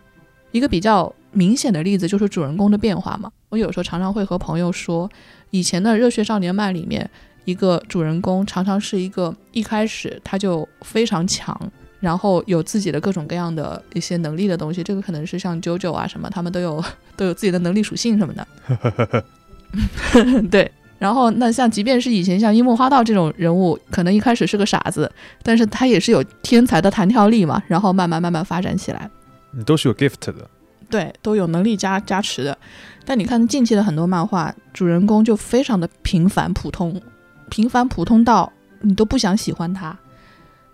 [0.52, 3.30] 一个比较明显的例子就是主人公的变化嘛。
[3.50, 5.10] 我有时候常常会和朋友说，
[5.50, 7.10] 以前的热血少年漫里面，
[7.46, 11.60] 一个主人公常常是一个一开始他就非常强。
[12.00, 16.84] 然后有自己的各种各样的一些能力的东西，这个可能是像九九啊什么，他们都有
[17.16, 19.24] 都有自己的能力属性什么的。
[20.52, 20.70] 对，
[21.00, 25.10] 然后那像即便是以前像樱木花道这种人物，可能一开始是个傻子，
[25.44, 29.10] 但是他也是有天才的弹跳力嘛，然后慢慢慢慢发展起来。
[29.52, 30.50] 你都是有 gift 的，
[30.94, 32.56] 对，都有能力加加持的。
[33.04, 37.02] 但你看近期的很多漫画，主人公就非常的平凡普通，
[37.50, 39.98] 平凡普通到你都不想喜欢他。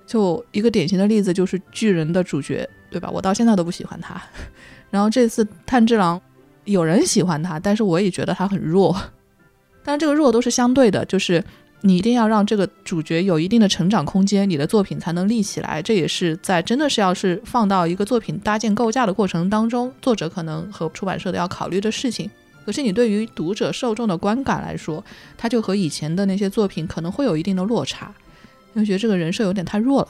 [0.05, 3.09] 就一个典型的例子，就是巨人的主角，对吧？
[3.09, 4.21] 我到现在都不喜欢他。
[4.91, 6.19] 然后这次炭治郎，
[6.65, 8.93] 有人喜欢他，但是我也觉得他很弱。
[9.85, 11.41] 但是这个弱都是相对的，就是
[11.81, 15.81] 你一定要让这个主角有一定的成长空间，你的作品才能立起来。
[15.81, 22.29] 这也是在真的是要是放到一个作品搭建构架的过程当中，作者可能和出版社的要考虑的事情。
[22.65, 25.03] 可是你对于读者受众的观感来说，
[25.37, 28.13] 他就和以前的那些作品可能会有一定的落差。
[28.73, 30.07] 又觉得这个人设有点太弱了，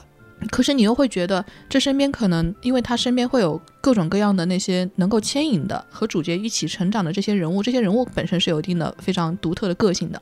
[0.51, 10.21] 可是你又会觉得这身边可能因为他身边会有各种各样的那些能够牵引的和主角一起成长的这些人物，这些人物本身是有一定的非常独特的个性的，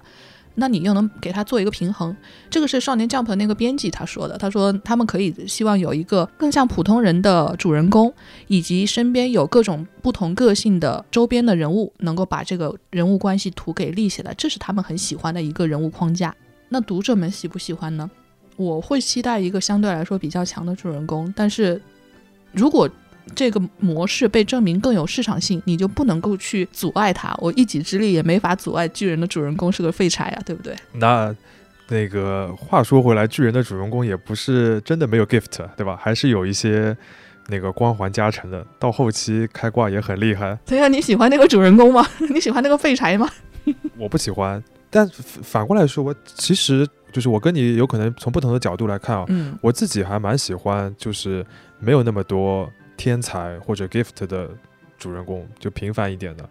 [0.60, 2.16] 那你又能给他做一个平衡。
[2.50, 8.12] 这个是少年 Jump 那个编辑他说的，他说他们可以希望有一个更像普通人的主人公，
[8.48, 16.36] 以及身边有各种不同个性的周边的人物，能够把这个人物关系图给立起来，这是他们很喜欢的一个人物框架。
[16.70, 18.10] 那读者们喜不喜欢呢？
[18.56, 21.80] 我会期待一个相对来说比较强的主人公，但是
[22.52, 22.90] 如果
[23.36, 27.36] 这个模式被证明更有市场性，你就不能够去阻碍它。
[27.40, 30.76] 我一己之力也没法阻碍巨人的主人公是个废柴啊，对不对？
[30.94, 31.36] 那
[31.90, 35.98] 那个话说回来，巨人的主人公也不是真的没有 gift，对吧？
[36.02, 36.96] 还是有一些
[37.48, 40.58] 那个光环加成的，到后期开挂也很厉害。
[40.66, 42.06] 对呀，你喜欢那个主人公吗？
[42.34, 43.30] 你喜欢那个废柴吗？
[43.98, 45.08] 我不喜欢，但
[45.44, 46.88] 反过来说，我其实。
[47.10, 51.44] 就是我跟你有可能从不同的角度来看啊，嗯，我自己还蛮喜欢，就是
[51.80, 54.50] 没有那么多天才或者 gift 的
[54.98, 56.50] 主人公，就平凡一点的。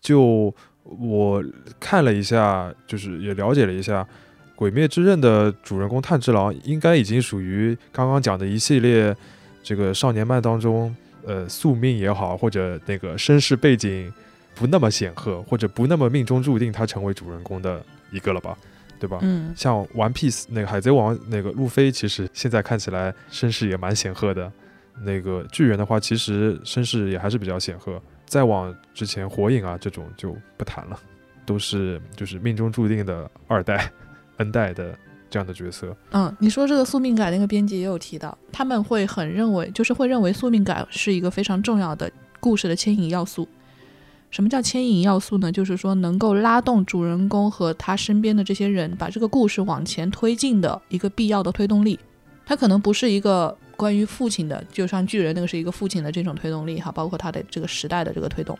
[0.00, 0.54] 就
[0.84, 1.44] 我
[1.78, 4.02] 看了一下，就是也了解了一下，
[4.54, 9.14] 《鬼灭之刃》的主人公炭治郎应该已经属于刚刚讲的一系列
[9.62, 10.94] 这个少年漫当中，
[11.26, 14.12] 呃，宿命也好，或者那个身世背景
[14.54, 18.56] 不那么显赫，或者不那么命中注定他成为主人公的一个了吧。
[18.98, 19.18] 对吧？
[19.22, 24.52] 嗯，像《One Piece》那个海贼王那个路飞，其实现在看起来身世也蛮显赫的。
[25.00, 28.00] 那个巨人的话，其实身世也还是比较显赫。
[28.26, 30.98] 再往之前，火影啊这种就不谈了，
[31.44, 33.90] 都是就是命中注定的二代、
[34.38, 34.96] N 代的
[35.28, 35.94] 这样的角色。
[36.12, 43.46] 嗯，你说这个宿命感，那个编辑也有提到，他们会很认为，就是会认为宿命感是一个非常重要的故事的牵引要素。
[44.30, 45.52] 什么叫牵引要素呢？
[45.52, 52.00] 就是说能够拉动主人公和他身边的这些人，把这个故事往前推进的一个必要的推动力。
[52.46, 58.58] 它可能不是一个关于父亲的，就像巨人那个是一个父亲的这种推动力哈，包括他的这个时代的这个推动。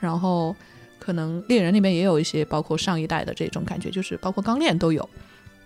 [0.00, 0.54] 然后
[0.98, 5.08] 可能猎人那边也有一些，包括上一代的这种感觉，就是包括钢炼都有。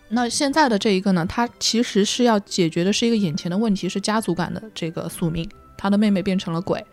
[0.09, 5.49] 那现在的这一个呢，他其实是要解决的是一个眼前的问题，是家族感的这个宿命。
[5.77, 6.85] 他的妹妹变成了鬼，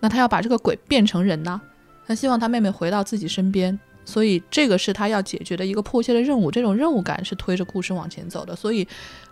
[0.00, 1.60] 那他要把这个鬼变成人呢？
[2.06, 6.50] 他希望他妹妹回到自己身边，所以这个是他要解决的一个迫切的任务。
[6.50, 8.54] 这种任务感是推着故事往前走的。
[8.54, 8.86] 所以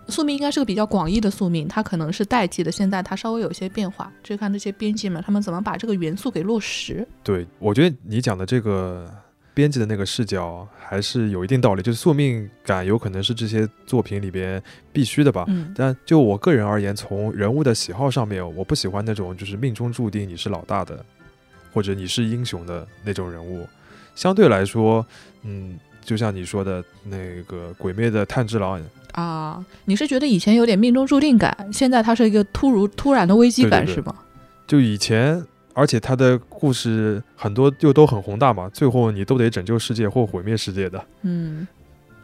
[0.09, 2.71] 宿命应该是个比较广义的宿命，它可能是代际的。
[2.71, 7.07] 现在它稍微有一些变化，就看这些编辑们他们怎么把这个元素给落实。
[7.23, 9.09] 对，我觉得你讲的这个
[9.55, 11.83] 编辑的那个视角还是有一定道理。
[11.83, 15.45] 就是宿命感有可能是这些作品里边必须的吧。
[15.49, 15.73] 嗯。
[15.77, 21.05] 但就我个人而言，从人物的喜好上面，我不喜欢那种就是命中注定你是老大的。
[21.75, 23.67] 或者你是英雄的那种人物，
[24.15, 25.07] 相对来说，
[25.41, 28.79] 嗯，就像你说的那个鬼灭的炭治郎
[29.13, 34.15] 啊，你是觉得以前有点命中注定感，现在它是一个突如突然的危机感是吗？
[34.67, 35.45] 就以前，
[35.75, 41.05] 而且它的故事很多又都很宏大嘛，最后你都得拯救世界或毁灭世界的。
[41.23, 41.67] 嗯，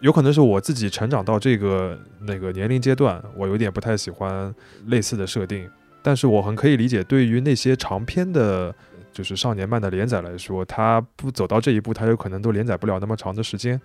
[0.01, 4.55] 有可能是我自己成长到这个那个年龄阶段，我有点不太喜欢
[4.87, 5.69] 类似的设定。
[6.01, 8.75] 但是我很可以理解，对于那些长篇的，
[9.13, 13.79] 就是少年漫的连载来说，它不走到这一步，它有可能都连载不了那么长的时间。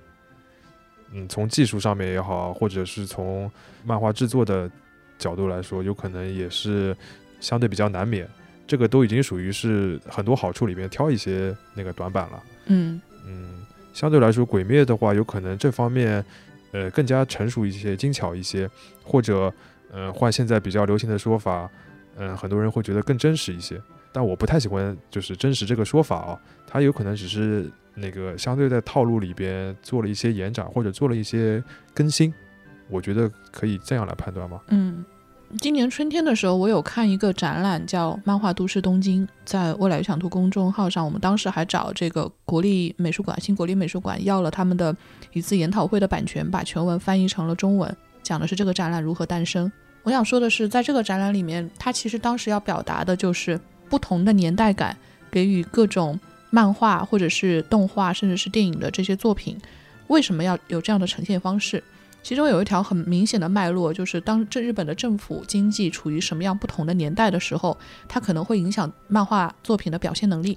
[1.14, 3.50] 嗯，从技术上面也好，或者是从
[3.84, 4.70] 漫画制作的
[5.18, 6.96] 角度来说，有可能也是
[7.40, 8.28] 相对比较难免。
[8.66, 12.44] 这个都已经属于是很多好处里面挑一些那个短板了。
[12.68, 16.24] 嗯嗯，相对来说，鬼灭的话，有可能这方面
[16.72, 18.70] 呃更加成熟一些、精巧一些，
[19.04, 19.54] 或者
[19.92, 21.70] 嗯换现在比较流行的说法，
[22.18, 23.80] 嗯，很多人会觉得更真实一些。
[24.12, 31.64] 但我不太喜欢就是真实这个说法啊，它有可能只是那个相对在套路里边做了一些延展，或者做了一些
[31.94, 32.34] 更新。
[32.90, 34.60] 我觉得可以这样来判断吗？
[34.70, 35.04] 嗯。
[35.62, 41.06] 今年春天的时候，我有看一个展览，叫《漫画都市东京》，在未来想图公众号上。
[41.06, 44.96] 我们当时还找这个国立美术馆、新国立美术馆要了他们的
[45.32, 49.72] 一次研讨会的版权，把全文翻译成了中文，讲的是这个展览如何诞生。
[50.02, 54.98] 我想说的是，在这个展览里面，它其实当时要表达的就是不同的年代感，
[55.30, 56.20] 给予各种
[56.54, 59.58] 漫画或者是动画，甚至是电影的这些作品，
[60.06, 61.84] 为什么要有这样的呈现方式？
[62.22, 67.76] 其中有一条很明显的脉络，就是当这日本的政府经济处于什么样不同的年代的时候，
[68.08, 70.56] 它可能会影响漫画作品的表现能力。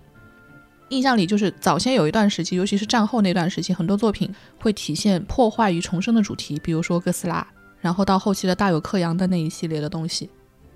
[0.91, 7.45] 印象里就是早先有一段时期，尤其是战后那段时期，很多作品会体现破坏与重生的主题，比如说哥斯拉，
[7.81, 10.29] 然后到后期的大有克洋的那一系列的东西。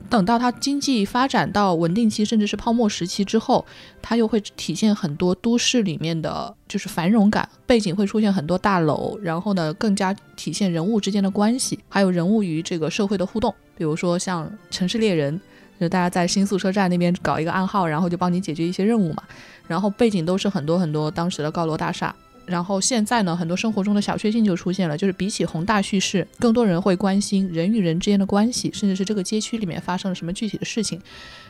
[0.08, 3.64] 等到它经济发展到稳定期，甚至是泡沫时期之后，
[4.00, 13.54] 它又会体现很多都市里面的就是繁荣感，背景会出现很多大楼，然后呢，更加体现人物之间的关系，还有人物与这个社会的互动。
[13.76, 15.38] 比如说像《城市猎人》，
[15.80, 19.22] 就大家在新宿车站那边搞一个暗号，然后就帮你解决一些任务嘛，
[19.68, 22.14] 然后背景都是很多很多当时的高楼大厦。
[22.50, 31.00] 然后现在呢，很多生活中的小确幸就出现了，就是比起宏大叙事，更多人会关心人与人之间的关系，甚至是这个街区里面发生了什么具体的事情。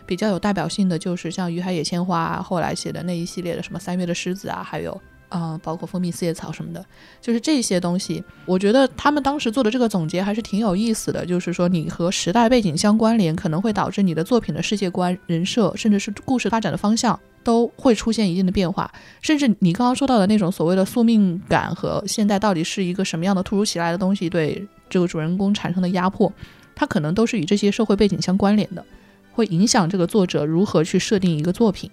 [0.06, 5.00] 比较有代表性的就是像于海野千花后来写的那一系列的什么三月的狮子啊，还有
[5.30, 6.84] 嗯，包括蜂蜜四叶草什么的，
[7.20, 11.24] 就是这些东西，我觉得他们当时做的这个总结还是挺有意思的。
[11.24, 17.18] 就是说你和时代背景相关联，可能会导致你的作品的世界观、人设，甚至是故事发展的方向。
[17.42, 26.30] 都会出现一定的变化，甚至你刚刚说到的那种所谓的宿命感和现代到底是一个什么样的突如其来的东西对这个主人公产生的压迫，
[26.74, 28.84] 它可能都是与这些社会背景相关联的，
[29.32, 31.90] 会影响这个作者如何去设定一个作品。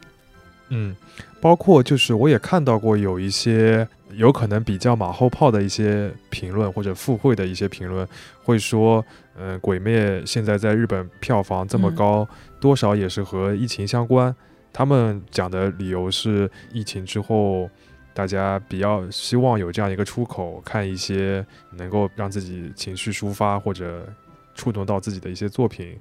[0.69, 0.95] 嗯，
[1.39, 8.07] 包括就是我也看到过有一些有可能比较马后炮的一些评论或者附会的一些评论，
[8.43, 9.05] 会说，
[9.37, 12.27] 嗯，《鬼灭》现在在日本票房这么高，
[12.59, 14.35] 多少也是和疫情相关。
[14.73, 17.69] 他们讲的理由是，疫情之后，
[18.13, 24.05] 大家比较希望有这样一个出口，看一些能够让自己情绪抒发或者
[24.53, 25.97] 触动到自己的一些作品。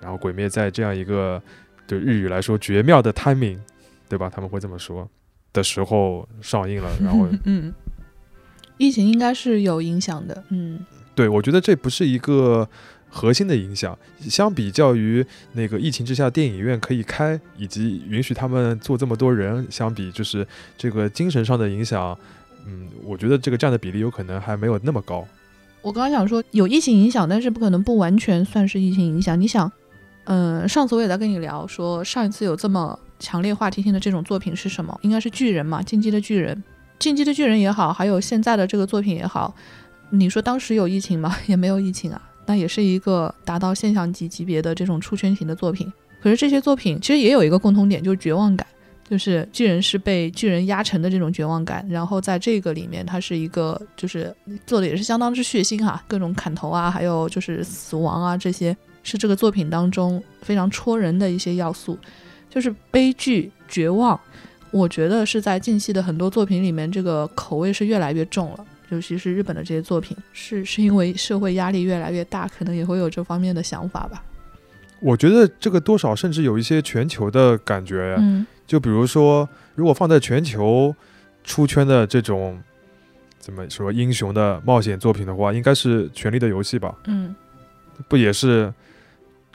[0.00, 1.40] 然后，《鬼灭》在这样一个
[1.86, 3.58] 对日语来说绝妙的 timing，
[4.08, 4.30] 对吧？
[4.32, 5.08] 他们会这么说
[5.52, 6.90] 的时候上映了。
[7.02, 7.72] 然后， 嗯，
[8.78, 10.44] 疫情应该是有影响的。
[10.50, 10.84] 嗯，
[11.14, 12.68] 对，我觉得这不是一个。
[13.08, 20.46] 核心的影响，相比较于那个疫情之下电影院可以开，以及允许他们坐这么多人相比，就是
[20.76, 22.18] 这个精神上的影响，
[22.66, 25.26] 嗯，我觉得这个占的比例有可能还没有那么高。
[25.80, 29.40] 我刚刚想说有疫情影响，但是不可能不完全算是疫情影响。
[29.40, 29.70] 你想，
[30.24, 34.98] 嗯，上次我也在跟你聊说，上一次有这么强烈话题性的这种作品是什么？
[35.02, 36.62] 应该是巨人嘛，进击的巨人，
[36.98, 39.54] 进击的巨人也好，还有现在的这个作品也好，
[40.10, 41.36] 你说当时有疫情吗？
[41.46, 42.20] 也没有疫情啊。
[42.48, 45.92] 那也是一个达到现象级级别的这种出圈型的作品，
[46.22, 48.64] 可是这些作品其实也有一个共同点，就是绝望感，
[49.10, 51.84] 就是巨人是被巨人压沉的这种绝望感。
[51.90, 54.32] 然后在这个里面，它是一个就是
[54.64, 61.98] 做的也是相当之血腥哈，各种砍头啊，还有就是死亡啊，这些是这个作品当中非常戳人的一些要素，
[62.48, 64.18] 就是悲剧、绝望。
[64.70, 68.66] 我觉得是在近期的很多作品里面，这个口味是越来越重了。
[68.90, 74.22] 尤其是日本的这些作品，是是因为社会压力越来越大，可能也会有这方面的想法吧。
[75.00, 78.16] 我觉得这个多少甚至有一些全球的感觉。
[78.18, 80.94] 嗯，就比如说，如果放在全球
[81.42, 82.58] 出圈的这种
[83.38, 86.94] 怎么说英雄的冒险作品的话，应该是《权力的游戏》吧？
[87.06, 87.34] 嗯，
[88.08, 88.72] 不也是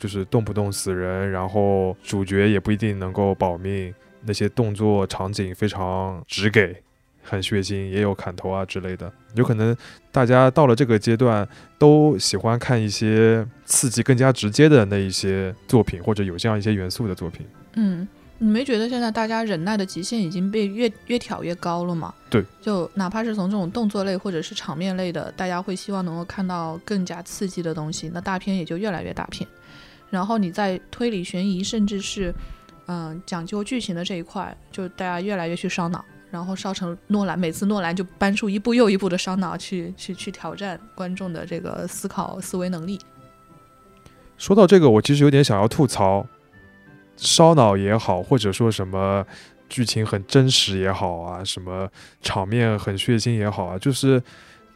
[0.02, 3.93] 就是动不动死人，然后主角也不一定能够保命，
[4.26, 6.76] 那些动作场景非常直给。
[7.24, 9.14] 很血腥，也有砍头啊之类的。
[9.36, 9.78] 有可能
[10.12, 11.47] 大家到了这个阶段，
[11.78, 17.45] 都喜欢看一些刺激更加直接的那一些作品，或者有这样一些元素的作品。
[17.74, 18.08] 嗯，
[18.39, 22.12] 你没觉得现在大家忍耐的极限已经被越越挑越高了吗？
[22.28, 29.47] 对，就哪怕是从这种动作类或者是场面类的，大家会希望能够看到更加刺激的东西，那大片也就越来越大片。
[30.12, 32.32] 然后你在推理悬疑，甚至是
[32.88, 42.99] 嗯、讲究剧情的这一块，就大家越来越去烧脑，然后烧成诺兰，每次诺兰就搬出一部又一部的烧脑去去去挑战观众的这个思考思维能力。
[44.38, 46.28] 说到这个，我其实有点想要吐槽，
[47.16, 49.26] 烧脑也好，或者说什么
[49.70, 51.88] 剧情很真实也好啊，什么
[52.22, 54.22] 场面很血腥也好啊，就是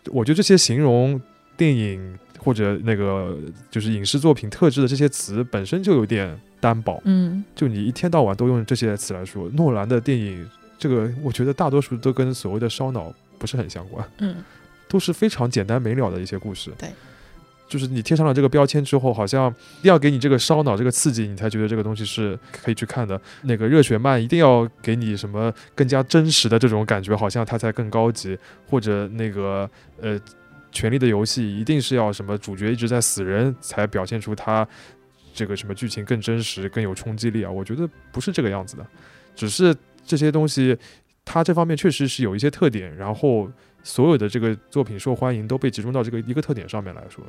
[0.05, 1.19] 我觉得这些形容
[1.57, 3.35] 电影或者那个
[3.69, 14.07] 就是影视作品特质的这些词本身就有点单薄，嗯就你一天到晚都用这些词来说，诺兰的电影，这个我觉得大多数都跟所谓的烧脑不是很相关。
[14.19, 14.35] 嗯
[14.87, 16.71] 都是非常简单明了的一些故事。
[16.77, 16.87] 对，
[17.67, 23.19] 就是你贴上了这个标签之后，好像一定要给你这个烧脑、这个刺激，你才觉得这个东西是可以去看的。
[23.41, 28.37] 那个热血漫一定要给你什么更加真实的这种感觉，好像它才更高级。
[28.69, 29.67] 或者那个
[29.99, 30.17] 呃，
[30.75, 34.67] 权力的游戏一定是要什么主角一直在死人，才表现出他
[35.33, 37.49] 这个什么剧情更真实、更有冲击力啊？
[37.49, 38.85] 我觉得不是这个样子的，
[39.35, 40.77] 只是这些东西
[41.23, 43.49] 它这方面确实是有一些特点，然后。
[43.87, 47.23] 所有的这个作品受欢迎都被集中到这个一个特点上面来说，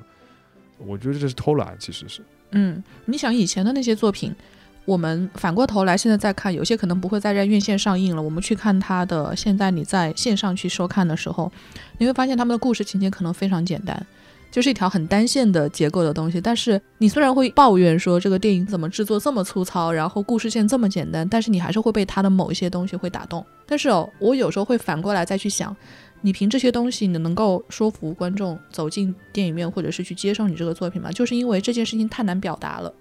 [0.79, 2.23] 我觉得这是偷懒，其实是。
[2.53, 4.35] 嗯，你想以前的那些作品，
[4.87, 8.23] 我们反过头来现在再看，有些可能不会再在院线上映了。
[8.23, 11.51] 我们去看它的，现在你在线上去收看的时候，
[11.99, 14.07] 你会发现他们的故事情节可能非常简单，
[14.51, 16.41] 就是一条很单线的结构的东西。
[16.41, 23.45] 但是你虽然会抱怨说这个电影怎么制作这么粗糙，然后故事线这么简单，但是你还是会被它的某一些东西会打动。
[23.67, 25.77] 但是哦，我有时候会反过来再去想。
[26.23, 31.11] 你凭这些东西，你能够说服观众走进电影院，或者是去接受你这个作品吗？
[31.13, 32.93] 就是因为这件事情太难表达了，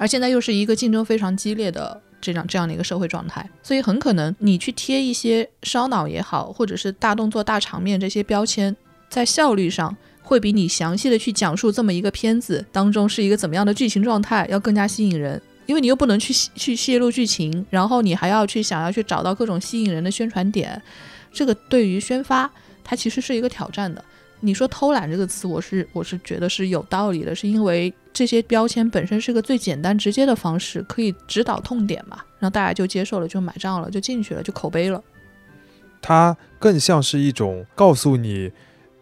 [0.00, 8.74] 而现在又是一个竞争非常激烈的这样这样的一个社会状态，所以很可能你去贴一些烧脑也好，或者是大动作、大场面这些标签，
[9.10, 15.38] 在效率上会比你详细的去讲述这么一个片子当中是一个怎么样的剧情状态要更加吸引人。
[15.66, 20.80] 因为你又不能去去泄露剧情，然后你还要去想要去找到各种吸引人的宣传点，
[21.30, 22.50] 这个对于宣发
[22.82, 24.02] 它其实是一个挑战的。
[24.40, 35.02] 你说偷懒这个词，我是我是觉得是有道理的，是因为这些标签本身是个最简单直接的方式，可以指导痛点嘛，让大家就接受了，就买账了，就进去了，就口碑了。
[36.02, 38.50] 它更像是一种告诉你，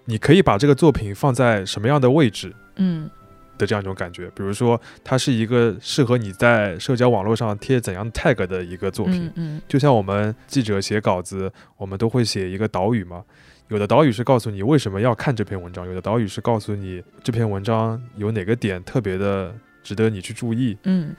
[0.04, 3.08] 你可以把这个作品放在什么样的位置嗯
[3.56, 4.30] 的这样一种感觉。
[4.36, 9.26] 比如说，它是一个适合你在社交网络上贴怎样 tag 的一个作品。
[9.26, 13.24] 嗯嗯就像我们记者写稿子，我们都会写一个导语嘛。
[13.68, 20.76] 有的导语是告诉你为什么要看这篇文章，有的导语是告诉你这篇文章有哪个点特别的值得你去注意。
[20.84, 21.14] 嗯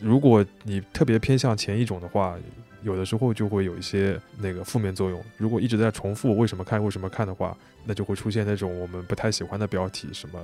[0.00, 2.34] 如果你特别偏向前一种的话，
[2.82, 5.22] 有的时候就会有一些那个负面作用。
[5.36, 10.40] 如果一直在重复为什么看为什么看的话，那就会出现那种我们不太喜欢的标题，什么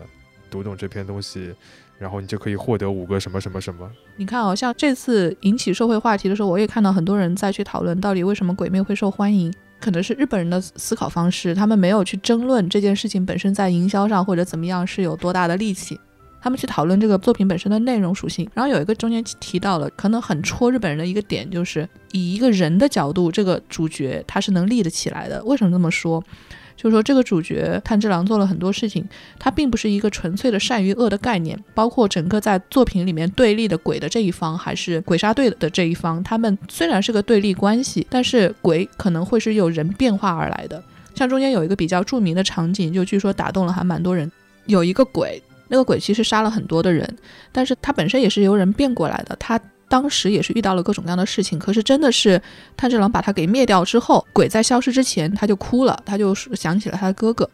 [0.51, 1.53] 读懂这篇东西，
[1.99, 3.91] 然后你就可以获得五个什么什么什么。
[4.17, 9.53] 你看哦，像这次引起社会话题的时候，我也看到很多人在去讨论到底为什么《鬼灭》会受欢迎。
[9.81, 15.99] 可能是日本人的思考方式，他们没有去争论这件事情本身在营销上或者怎么样是有多大的力气，
[16.41, 18.49] 他们去讨论这个作品本身的内容属性。
[18.55, 25.43] 然后有一个中间提到了，可能很戳日本人的一个点，就是以一个人的角度，这个主角他是能立得起来的。
[25.45, 26.23] 为什么这么说？
[26.83, 29.07] 就是说，这个主角炭治郎做了很多事情，
[29.39, 40.83] 他并不是一个纯粹的善与恶的概念，包括整个在作品里面对立的鬼的这一方，还是鬼杀队的这一方，他们虽然是个对立关系，但是鬼可能会是由人变化而来的。
[41.15, 44.33] 像中间有一个比较著名的场景，就据说打动了还蛮多人，
[44.65, 47.07] 有一个鬼，那个鬼其实杀了很多的人，
[47.53, 49.61] 但是他本身也是由人变过来的，他。
[49.91, 52.41] 当时也是遇到了各种各样的事情，可是真的是
[52.77, 57.51] 炭治郎把他给灭掉之后，鬼在消失之前他就哭了，他就想起了他的哥哥。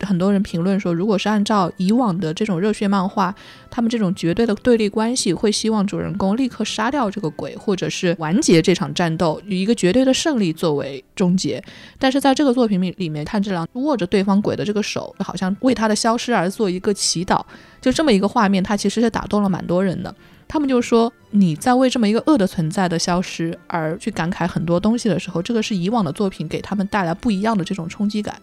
[0.00, 3.34] 很多人评论说，如果是按照以往的这种热血漫画，
[3.70, 11.62] 他们这种绝对的对立关系，会希望主人公立刻杀掉这个鬼，或者是完结这场战斗，以一个绝对的胜利作为终结。
[11.98, 17.42] 但是在这个作品里里面，炭治郎握着对方鬼的这个手，好像为他的消失而做一个祈祷，
[17.80, 20.14] 就这么一个画面，他其实是打动了蛮多人的。
[20.48, 28.40] 他们就说，你在为这么一个恶的存在的消失而去感慨很多东西的时候，这个是以往的作品给他们带来不一样的这种冲击感。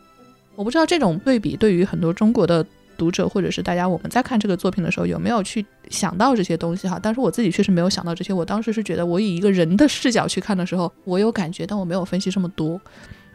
[0.55, 6.99] 我不知道这种对比对于很多中国的读者或者是大家我们在看这个作品的时候有没有去想到这些东西哈？
[7.01, 8.31] 但是我自己确实没有想到这些。
[8.33, 12.79] 我当时是觉得我以一个人的视角去看的时候，我有感觉，但我没有分析这么多。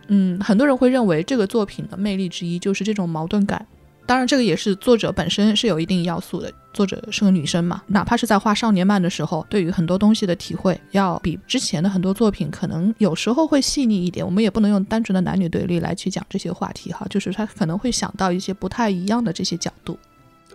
[0.07, 3.67] 嗯，很多人会认为这个作品的魅力之一就是这种矛盾感。
[4.09, 6.51] 当然，这个也是作者本身是有一定要素的。
[6.73, 14.25] 作者是个女生嘛，哪怕是在画少年漫的时候，对于很多东西的体会，要比之前的很多作品可能有时候会细腻一点。
[14.25, 19.99] 我们也不能用单纯的男女对立来去讲这些话题哈，就是他可能会想到一些不太一样的这些角度。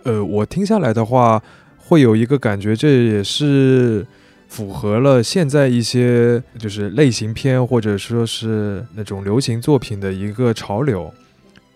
[0.02, 1.40] 呃，我听下来的话，
[1.78, 4.04] 会有一个感觉，这也是
[4.48, 11.14] 符合了现在一些就是类型片或者说是那种流行作品的一个潮流。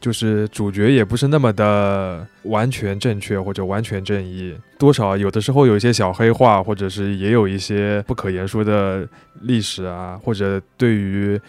[0.00, 9.06] 就是主角也不是那么的完全正确或者完全正义，多少有的时候有一些小黑化，或者是也有一些不可言说的
[9.42, 11.40] 历史啊，或者对于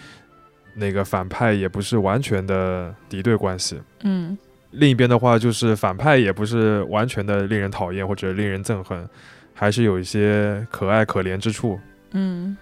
[0.73, 3.79] 那个反派也不是完全的敌对关系。
[4.03, 4.37] 嗯，
[4.71, 9.07] 另一边的话就是反派也不是完全的令人讨厌或者令人憎恨，
[9.53, 11.79] 还是有一些可爱可怜之处。
[12.13, 12.57] 嗯。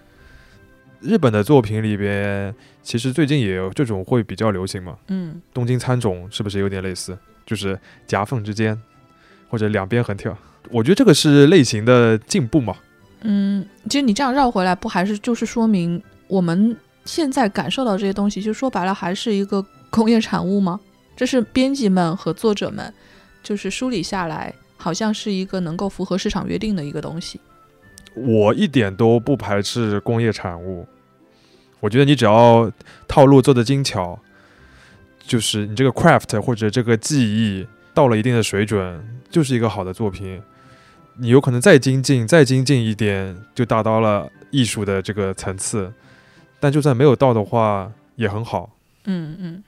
[1.00, 4.96] 日本的作品里边，其实最近也有这种会比较流行嘛。
[5.08, 7.16] 嗯，东京参种是不是有点类似？
[7.46, 8.78] 就是夹缝之间，
[9.48, 10.36] 或者两边横跳。
[10.70, 12.76] 我觉得这个是类型的进步嘛。
[13.20, 20.78] 嗯，其实你这样绕回来，不还是就是说明我们现在感受到这些东西，就说白了还是一个工业产物吗？
[21.16, 22.92] 这是编辑们和作者们
[23.42, 27.40] 就是梳理下来，好像是一个能够符合市场约定的一个东西。
[28.14, 30.86] 我一点都不排斥工业产物，
[31.80, 32.70] 我觉得你只要
[33.06, 34.18] 套路做得精巧，
[35.20, 40.42] 就是你这个 craft 或者这个技艺到了一定的水准，就是一个好的作品。
[41.16, 45.92] 你有可能再精进、再精进一点，就达到了艺术的这个层次。
[46.60, 48.70] 但就算没有到的话，也很好。
[49.04, 49.64] 嗯嗯，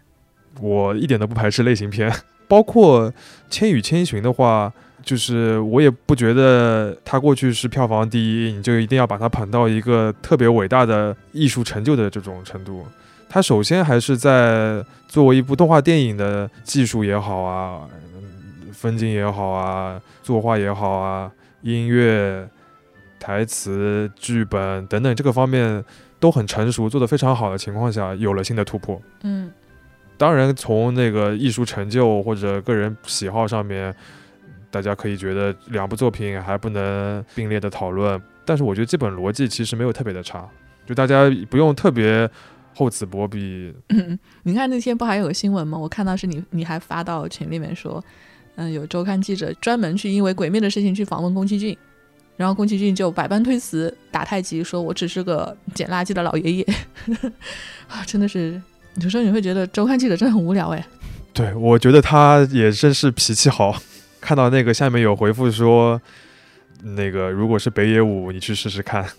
[0.61, 2.12] 我一点都不排斥类型片，
[2.49, 3.11] 包括
[3.49, 4.72] 《千与千寻》的话。
[5.03, 12.85] 就是我也不觉得他过去是票房第一，你就一定要把它捧到一个特别伟大的艺术成就的这种程度。
[13.29, 17.89] 它首先还是在作为一部动画电影的技术也好啊，
[18.73, 21.31] 风景也好啊，作画也好啊，
[21.63, 22.49] 音乐、
[23.19, 25.85] 台词、剧本等等这个方面
[26.19, 29.01] 都很成熟，做得非常好的情况下，有了新的突破。
[29.23, 29.51] 嗯，
[30.19, 33.95] 当然从那个艺术成就或者个人喜好上面。
[34.71, 40.49] 大家可以觉得两部作品还不能并列的讨论，但是我觉得基本逻辑其实没有特别的差，
[40.87, 42.31] 就大家不用特别
[42.75, 43.75] 厚此薄彼。
[44.45, 45.77] 你看那天不还有个新闻吗？
[45.77, 48.03] 我看到是你你还发到群里面说，
[48.55, 51.77] 嗯，有周刊记者专门去因为鬼灭的事情去访问宫崎骏，
[52.37, 56.66] 然后宫崎骏就百般推辞，打太极说我只是个捡垃圾的老爷爷
[57.89, 58.61] 啊，真的是
[59.03, 60.87] 有时候你会觉得周刊记者真的很无聊哎。
[61.33, 63.77] 对，我觉得他也真是脾气好。
[64.21, 66.01] 看到那个下面有回复说，
[66.83, 69.09] 那个如果是北野武，你去试试看。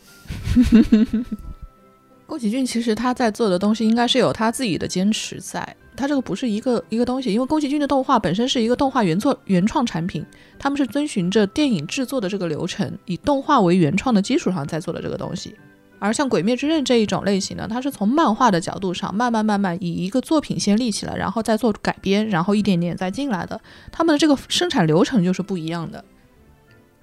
[2.25, 10.25] 宫崎骏其实他在做的东西应该是有他自己的坚持在，他这个不是一个一个东西，因为宫崎骏的动画本身是一个动画原作原创产品，
[10.57, 15.55] 他们是遵循着电影制作的这个流程，以动画为原创的基础上在做的这个东西。
[16.01, 23.61] 而像《鬼灭之刃》这一种类型呢，它是从漫画的角度上慢慢慢慢以一个作品先立起来，然后再做改编，然后一点点再进来的。
[23.91, 26.03] 他们的这个生产流程就是不一样的。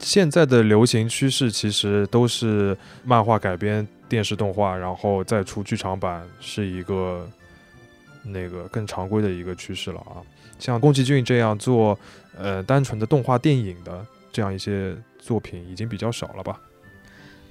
[0.01, 7.24] 现在的流行趋势其实都是漫画改编电视动画，然后再出剧场版，是一个
[8.24, 10.18] 那个更常规的一个趋势了啊。
[10.59, 11.96] 像宫崎骏这样做，
[12.36, 16.61] 呃，单纯的动画电影的这样一些作品已经比较少了吧？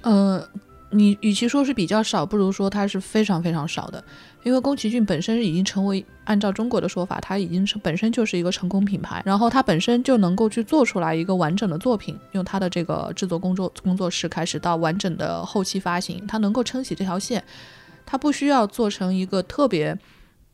[0.02, 0.46] 呃。
[0.90, 4.02] 你与其说是比较少，不如说它是非常非常少的，
[4.42, 17.44] 因为宫崎骏本身已经成为按照中国的说法，它已经是本身就是一个成功品牌，然后它本身就能够去做出来一个完整的作品，用它的这个制作工作工作室开始到完整的后期发行，它能够撑起这条线，
[18.06, 19.94] 它不需要做成一个特别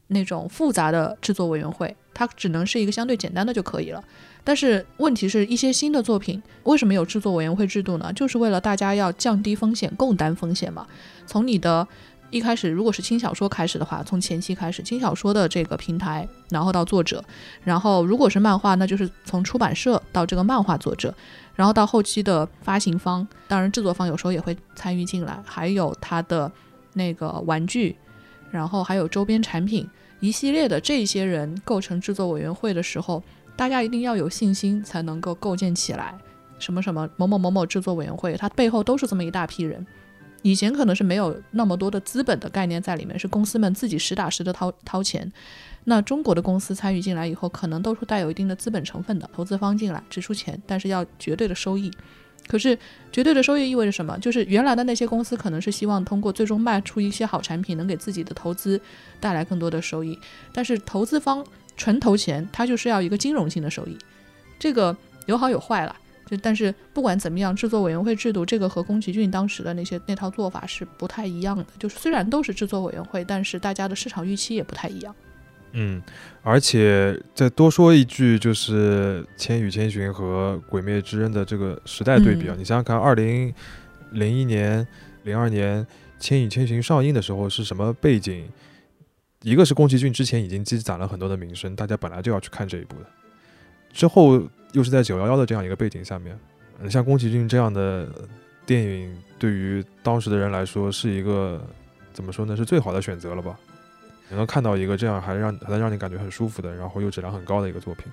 [0.09, 4.03] 那种复杂的制作委员会，它只能是一个相对简单的就可以了。
[4.47, 8.13] 但是问题是一些新的作品为什么有制作委员会制度呢？
[8.13, 10.87] 就是为了大家要降低风险，共担风险嘛。
[11.27, 11.89] 从你的
[12.29, 17.25] 一开始，如果是轻小说开始的话，从前期开始，轻小说的这个平台，然后到作者，
[17.63, 21.15] 然后如果是漫画，那就是从出版社到这个漫画作者，
[21.55, 26.53] 然后到后期的发行方，当然制作方有时候也会参与进来，还有他的
[26.93, 27.97] 那个玩具，
[28.51, 29.89] 然后还有周边产品
[30.21, 33.23] 一系列的这些人构成制作委员会的时候。
[33.57, 36.17] 大家一定要有信心，才能够构建起来。
[36.59, 39.87] 什么什么某某某某制作委员会，它背后都是这么一大批人。
[40.43, 45.31] 以前可能是没有那么多的资本的概念在里面，是公司们自己实打实的掏掏钱。
[45.85, 51.91] 那中国的公司参与进来以后，可能都是带有一定的资本成分的，投资方进来支出钱，但是要绝对的收益。
[52.47, 52.79] 可是
[53.11, 54.19] 绝对的收益意味着什么？
[54.19, 58.79] 就是原来的那些公司可能是希望通过最终卖出一些好产品，能给自己的投资
[59.19, 60.19] 带来更多的收益。
[60.53, 61.43] 但是投资方
[61.77, 63.97] 纯投钱，它就是要一个金融性的收益，
[64.59, 64.97] 这个
[65.27, 65.97] 有好有坏了。
[66.27, 71.67] 就但是不管怎么样，制作委员会制度这个和宫崎骏当时的那些那套做法是不太一样的。
[71.79, 75.15] 就是虽然都是制作委员会，但是大家的市场预期也不太一样。
[75.73, 76.01] 嗯，
[76.43, 83.53] 而且再多说一句，就是《千与千寻》和《鬼灭之刃》的这个时代对比啊，嗯你想想看，二零
[84.13, 84.87] 零一年、
[85.25, 85.85] 零二年
[86.19, 88.49] 《千与千寻》上映的时候是什么背景？
[89.45, 93.07] 一个是宫崎骏之前已经积攒了很多的名声，大家本来就要去看这一部的，
[93.93, 94.43] 之后
[94.73, 96.35] 又是在九幺幺的这样一个背景下面，
[96.81, 98.09] 嗯，像宫崎骏这样的
[98.65, 101.63] 电影，对于当时的人来说是一个
[102.15, 102.57] 怎么说呢？
[102.57, 103.55] 是最好的选择了吧？
[104.31, 108.11] 你能看到一个这样还让还能让你感觉很舒服的，然后又质量很高的一个作品，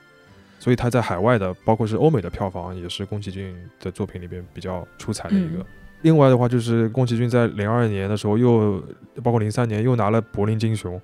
[0.60, 5.66] 所以他在海外的，包括是欧美的票房，也是宫崎骏的作品里边比较出彩的一个。
[6.02, 8.84] 另外的话，就是宫崎骏在零二年的时候又，
[9.24, 11.00] 包括零三年又拿了柏林金熊，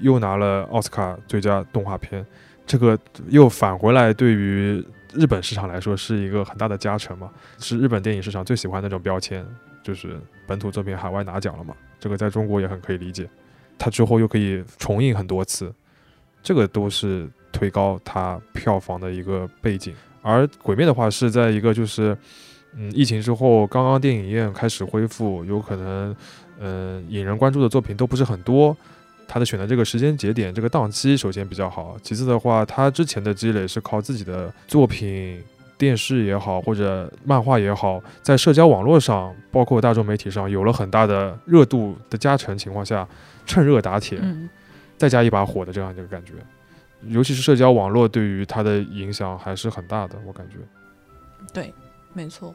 [0.00, 2.24] 又拿了奥斯卡最佳动画片，
[2.66, 2.98] 这个
[3.28, 4.84] 又返回来，对于
[5.14, 9.46] 日本市场来说是一个很大的加成嘛，是日本电影市场最喜欢的那种标签，
[9.82, 13.28] 就是本土作品海外拿奖了嘛，这个在中国也很可以理解。
[13.78, 15.72] 它之后又可以重映很多次，
[16.42, 19.94] 这个都是推高它票房的一个背景。
[20.22, 22.14] 而《鬼灭》的话是在一个就是，
[22.76, 26.16] 嗯，疫情之后刚刚电影院开始恢复，有可能，
[26.60, 28.76] 嗯、引人关注的作品都不是很多。
[29.26, 35.40] 他的选择这个时间节点，这个档期首先比较好，其次的话，他之前的积累是靠自己的作品、
[35.78, 43.06] 电视也好，或者漫画也好，在社交网络上，包括大众媒体上有了很大的热度的加成情况下，
[43.46, 44.50] 趁热打铁，嗯，
[44.98, 46.32] 再加一把火的这样一个感觉。
[47.06, 50.56] 尤其是社交网络对于他的影响还是很大的，我感觉。
[51.54, 51.72] 对，
[52.12, 52.54] 没错。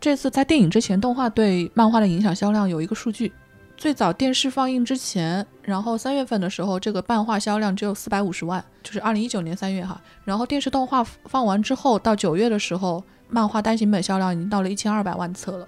[0.00, 3.32] 这次在电影之前，动画对漫画的影响销量有一个数据。
[3.76, 10.00] 最早电视放映之前，然后三月份的时候，这个漫画销量只有四百五十万，就是二零一九年三月哈。
[10.24, 15.66] 然后电视动画放完之后，到九月的时候，漫画单行本销量已经到了一千二百万册了。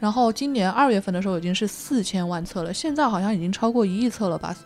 [0.00, 4.56] 然后今年二月份的时候已经是四千万册了，现在好像已经超过一亿册了吧？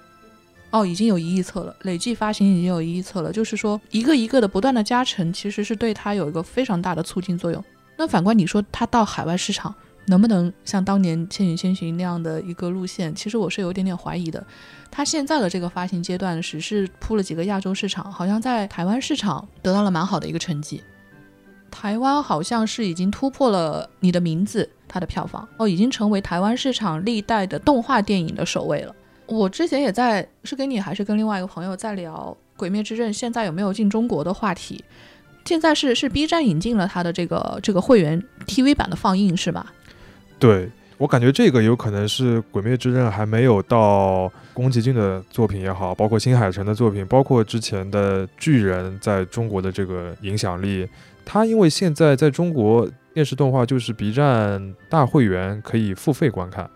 [0.71, 3.31] 哦，已经有一亿册了，累计发行已经有一亿册了。
[3.31, 7.63] 就是说，一个一个的不断的加成，其实是对它有一个非常大的促进作用。
[7.97, 9.75] 那反观你说它到海外市场
[10.07, 14.45] 能不能像当年《千与千寻》那样的一个路线，其实我是有一点点怀疑的。
[14.91, 20.83] 它现在的这个发行阶段只是铺了几个亚洲市场，好像在台湾市场得到了蛮好的一个成绩。
[21.71, 28.95] 台湾好像是已经突破了《你的名字》它的票房哦，已经成为台湾市场历代的动画电影的首位了。
[29.27, 34.83] 我之前也在是跟你还是跟另外一个朋友在聊《鬼灭之刃》现在有没有进中国的话题。
[35.47, 39.73] 现在是是 B 站引进了它的这个这个会员 TV 版的放映是吧？
[40.39, 40.69] 对
[40.99, 50.89] 我感觉这个有可能是《鬼灭之刃》还没有到宫崎骏的作品也好，包括新海诚的作品，包括之前的巨人在中国的这个影响力。
[51.25, 56.69] 它因为现在在中国电视动画就是 B 站大会员可以付费观看，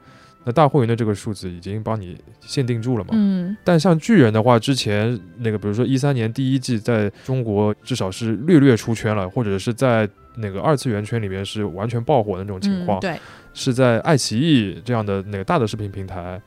[0.45, 3.11] 那大会员的这个数字已经帮你限定住了嘛。
[3.13, 13.17] 嗯但像巨人的话，之前那个比如说一三年第一季在中国至少是略略出圈了，或者是在那个二次元圈里面是完全爆火的那种情况，嗯、对，
[13.53, 16.41] 是在爱奇艺这样的那个大的视频平台，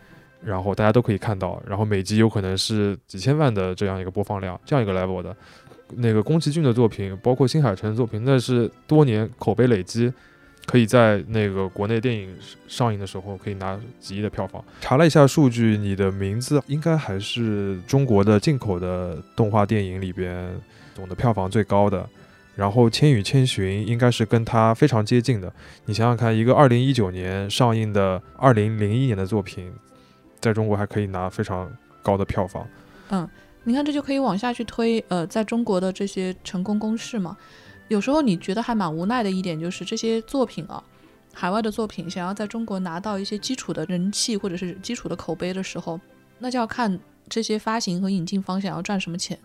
[0.44, 5.36] 然后大家都可以看到，然后每集有可能是几千万的这样一个播放量，这样一个 level 的。
[5.96, 10.12] 那个宫崎骏的作品，包括新海诚的作品，那是多年口碑累积，
[10.66, 12.36] 可以在那个国内电影
[12.68, 14.64] 上映的时候可以拿几亿的票房。
[14.82, 20.56] 查了一下数据，你的名字应该还是中国的进口的动画电影里边
[20.96, 22.08] 总的票房最高的。
[22.56, 25.52] 然后《千与千寻》应该是跟它非常接近的。
[25.86, 29.72] 你想想看，一个二零一九年上映的二零零一年的作品，
[30.40, 31.72] 在中国还可以拿非常
[32.04, 32.68] 高的票房。
[33.10, 33.28] 嗯
[33.66, 37.38] 你看这就可以往下去推，呃，在中国的这些成功公式嘛。
[37.94, 40.84] 有时候你觉得还蛮无奈的一点就是这些作品啊，
[41.32, 46.00] 海外的作品想要在中国拿到一些基础的人气或者是基础的口碑的时候，
[46.40, 49.38] 那就要看这些发行和引进方想要赚什么钱。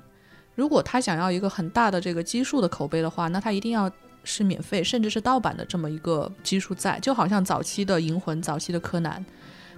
[0.55, 3.91] 如果他想要一个很大的这个基数的口碑的话，那他一定要
[4.25, 9.23] 是免费甚至是盗版的这么一个基数在，就好像早期的《银魂》、早期的《柯南》。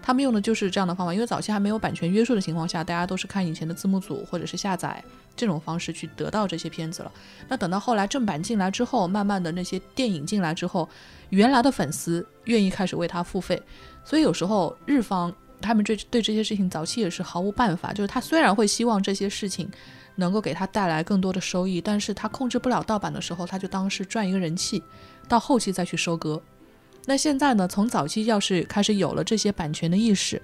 [0.03, 5.03] 他们用的就是这样的方法，因为早期还没有版权约束的情况下，大家都是看以前的字幕组或者是下载
[5.37, 7.13] 这种方式去得到这些片子了。
[7.49, 10.89] 那等到后来正版进来之后，慢慢的那些电影进来之后，
[11.29, 13.61] 原来的粉丝愿意开始为他付费，
[14.05, 19.71] 所以有时候日方他们对对这些事情早期也是毫无办法，就是他虽然会希望这些事情
[20.17, 24.83] 能够给他带来更多的收益，但是他控制不了盗版的时候，他就当是赚一个人气，
[25.29, 26.41] 到后期再去收割。
[27.07, 27.67] 那现在呢？
[27.67, 30.41] 从早期要是开始有了这些版权的意识，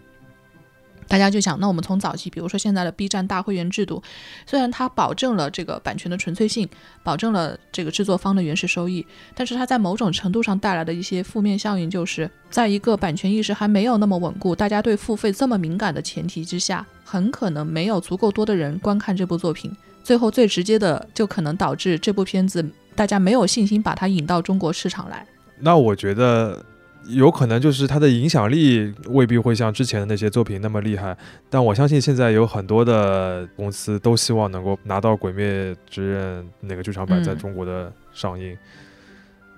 [1.07, 4.03] 大家就想，那我们从早期，比如说现在的 B 站大会员制度，
[4.47, 6.69] 虽然它保证了这个版权的纯粹性，
[7.05, 19.71] 保证了这个制作方的原始收益，但是它在某种程度上带来的一些负面效应，就是在一个版权意识还没有那么稳固，大家对付费这么敏感的前提之下，很可能没有足够多的人观看这部作品，
[20.03, 25.25] 最后最直接的就可能导致这部片子大家没有信心把它引到中国市场来。
[25.61, 26.65] 那我觉得
[27.09, 31.17] 有可能就是它的影响力未必会像之前的那些作品那么厉害，
[31.49, 38.57] 但我相信现在有很多的公司都希望能够拿到《鬼灭之刃》那个剧场版嗯在中国的上映。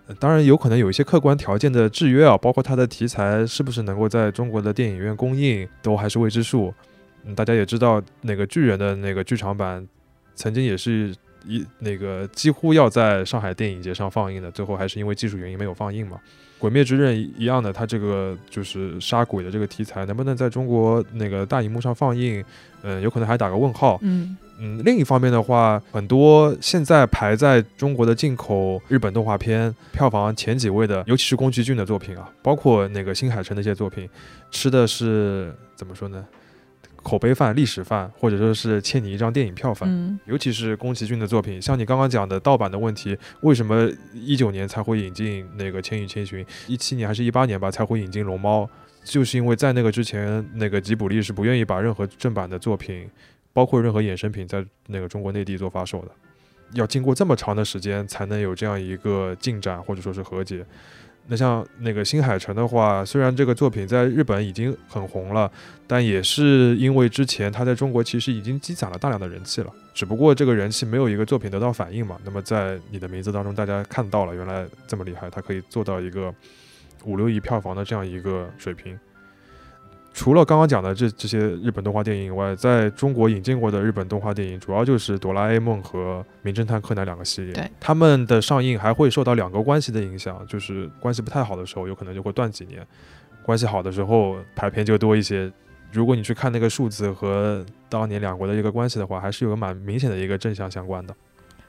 [0.06, 6.72] 呃当然，有可能有一些客观条件的制约啊，包括它的题材是不是能够在中国的电影院公映，都还是未知数。
[7.24, 9.86] 嗯，大家也知道，那个巨人的那个剧场版，
[10.34, 11.14] 曾经也是
[11.48, 16.16] 一那个几乎要在上海电影节上放映的，最后还是因为技术原因没有放映嘛。
[16.60, 22.44] 《鬼灭之刃》一样的，它这个就是杀鬼的这个题材，能不能在中国那个大荧幕上放映，
[22.82, 23.96] 嗯，有可能还打个问号。
[24.02, 34.10] 嗯嗯，另一方面的话，很多现在排在中国的进口日本动画片票房前几位的，尤其是宫崎骏的作品啊，包括那个新海诚的一些作品，
[34.50, 36.26] 吃的是怎么说呢？
[37.02, 39.88] 口碑饭、历史饭，或者说是欠你一张电影票饭。
[39.88, 48.64] 嗯尤其是宫崎骏的作品，像你刚刚讲的盗版的问题，为什么一九年才会引进那个《千与千寻》，一七年还是一八年吧才会引进《龙猫》，
[49.04, 53.08] 就是因为在那个之前，那个吉卜力是不愿意把任何正版的作品，
[53.52, 56.10] 包括任何衍生品，在那个中国内地做发售的，
[56.74, 60.64] 要经过这么长的时间才能有这样一个进展或者说是和解。
[61.30, 65.50] 那像那个新海诚的话，虽然这个作品在日本已经很红了，
[65.86, 72.18] 但也是因为之前他在中国其实已经积攒了大量的人气了，只不过这个人气没有一个作品得到反应嘛。
[72.24, 76.34] 那么在你的名字当中，大家看到了原来这么厉害，他可以做到一个
[77.04, 78.98] 五六亿票房的这样一个水平。
[80.18, 87.52] 除了刚刚讲的这这些日本动画电影以外，在中国引进过的日本动画电影，主要就是《哆啦 A 梦》和《名侦探柯南》两个系列。
[87.52, 92.82] 对，他们的上映还会受到两个关系的影响，就是关系不太好的时候，有可能就会断几年；
[93.44, 95.48] 关系好的时候，排片就多一些。
[95.92, 101.14] 如果你去看那个数字和当年两国的一个关系的话，还是有个蛮明显的一个正向相关的。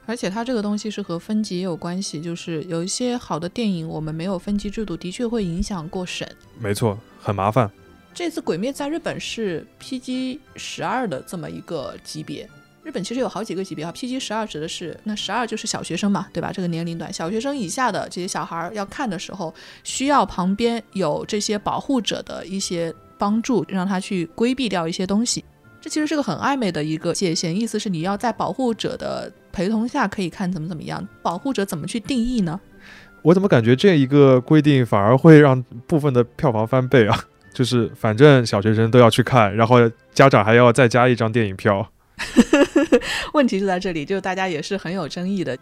[0.08, 6.28] 而且它这个东西是和分级也有关系，就是有一些好的电影，我们没有分级制度，的确会影响过审。
[6.58, 7.70] 没错，很麻烦。
[8.14, 12.48] 这次《鬼灭》在日本是 PG 十二的这么一个级别。
[12.84, 16.52] 日本其实有好几个级别哈，PG 十二指的是那十二就是小学生嘛，对吧？
[16.52, 19.54] 这个年龄段，小学生以下的这些小孩要看的时候，
[19.84, 25.46] 需要旁边有这些保护者的一些帮助，让他去规避掉一些东西。
[25.80, 32.60] 这其实是个很暧昧的一个界限，意思是你要在保护者的陪同下可以看怎么怎么样，保护者怎么去定义呢？
[33.22, 37.26] 我怎么感觉这一个规定反而会让部分的票房翻倍啊？
[37.60, 39.80] 就是反正小学生都要去看，然后
[40.14, 41.86] 家长还要再加一张电影票。
[43.36, 45.58] 问题就在这里，就大家也是很有争议的，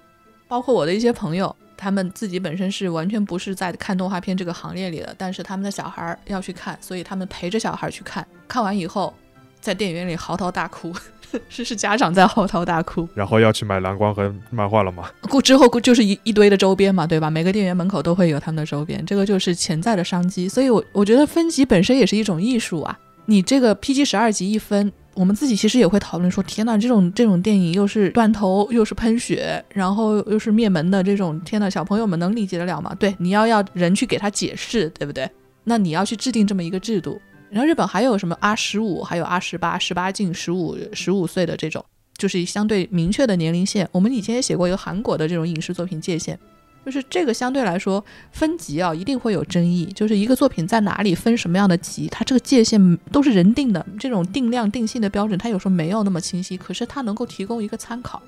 [0.47, 9.11] 包括我的一些朋友，他们自己本身是完全不是在看动画片这个行列里的，但是他们的小孩要去看，所以他们陪着小孩去看，看完以后
[9.59, 10.93] 在电影院里嚎啕大哭，
[11.49, 15.09] 是是家长在嚎啕大哭，然后要去买蓝光和漫画了吗？
[15.29, 17.29] 过之后就是一一堆的周边嘛，对吧？
[17.29, 20.47] 每个店员门口都会有他们的周边，这个就是潜在的商机。
[20.47, 22.97] 所以我我觉得分级本身也是一种艺术啊。
[23.25, 32.95] 你这个 PG 十二级一分，我们自己其实也会讨论说，天呐，这种这种电影又是断头，又是喷血，然后又是灭门的这种，天呐，小朋友们能理解得了吗？
[32.97, 35.29] 对，你要要人去给他解释，对不对？
[35.65, 37.19] 那你要去制定这么一个制度。
[37.49, 41.83] 然后日本还有什么 R 十五，还有 R 十八，十八禁十五十五岁的这种。
[42.17, 43.87] 就是相对明确的年龄线。
[43.91, 46.35] 我们以前也写过一个韩国的这种影视作品界限，
[46.83, 49.85] 就是这个相对来说分级啊，一定会有争议。
[49.93, 58.19] 就是一个作品在哪里分什么样的级，它这个界限都是人定的，这种定量定性的标准，它有时候没有那么清晰，可是它能够提供一个参考。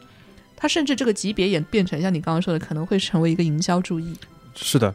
[0.56, 4.14] 它甚至这个级别也变成像你刚刚说的，可能会成为一个营销注意。
[4.54, 4.94] 是的，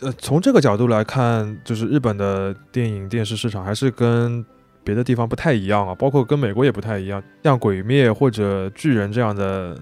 [0.00, 4.44] 呃，从这个角度来看，就是日本的电影电视市场还是跟
[4.82, 7.22] 别的地方不太一样啊，包括跟美国也不太一样。
[7.42, 9.78] 像《鬼灭》或者《巨人》这样的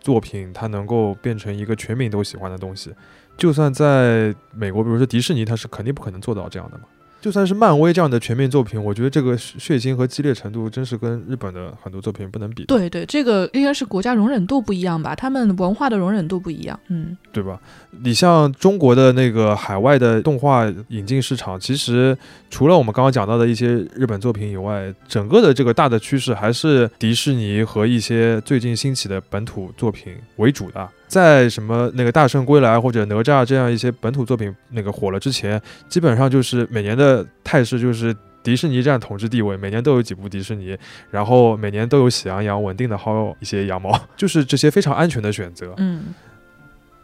[0.00, 2.92] 作品，它能够变成一个全民都喜欢的东西，
[3.38, 6.84] 就算在美国，比如说迪士尼，它是肯定不可能做到这样的嘛。
[7.22, 16.78] 就算是漫威这样的全面作品，我觉得这个血腥和激烈程度真是跟日本的很多作品不能比，对对，这个应该是国家容忍度不一样吧，他们文化的容忍度不一样。
[16.88, 17.60] 嗯，对吧？
[18.02, 22.18] 你像中国的那个海外的动画引进市场，其实
[22.50, 30.88] 除了我们刚刚讲到的一些日本作品以外，整个的这个大的趋势还是迪士尼和一些最近兴起的本土作品为主的。
[31.12, 40.74] 在什么那个《大圣归来》或者《哪吒》这样一些本土作品那个火了之前，基本上就是每年的态势就是迪士尼占统治地位，每年都有几部迪士尼，
[41.10, 46.14] 然后每年都有喜羊羊稳定的薅一些羊毛， 就是这些非常安全的选择，嗯，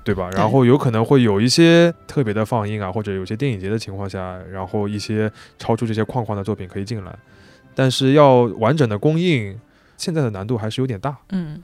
[0.03, 0.31] 对吧？
[0.31, 7.15] 然后有可能会有一些特别的放映啊，或者有些电影节的情况下，然后一些超出这些框框的作品可以进来，
[7.75, 9.55] 但是要完整的供应，
[9.99, 11.15] 现在的难度还是有点大。
[11.29, 11.63] 嗯，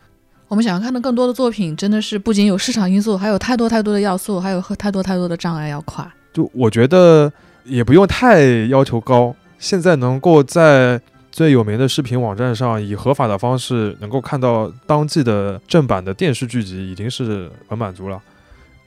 [0.49, 6.13] 我们想要看到更多的作品，真的是不仅有市场因素，还有太多太多的要素，还有太多太多的障碍要跨。
[6.33, 7.33] 就我觉得
[7.65, 11.01] 也不用太要求高，现在能够在
[11.33, 18.21] 最有名的视频网站上以合法的方式能够看到当季的正版的电视剧集，已经是很满足了。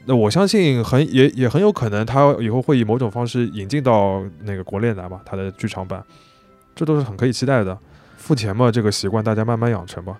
[0.05, 6.01] 那我相信很也也很有可能，他以后会以某种方式引进到那个国内来吧，他的剧场版，
[6.75, 7.77] 这都是很可以期待的。
[8.15, 10.17] 付钱嘛，这个习惯大家慢慢养成吧。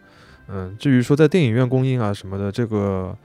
[0.49, 3.15] 嗯，至于说在电影院公映啊什么的，这个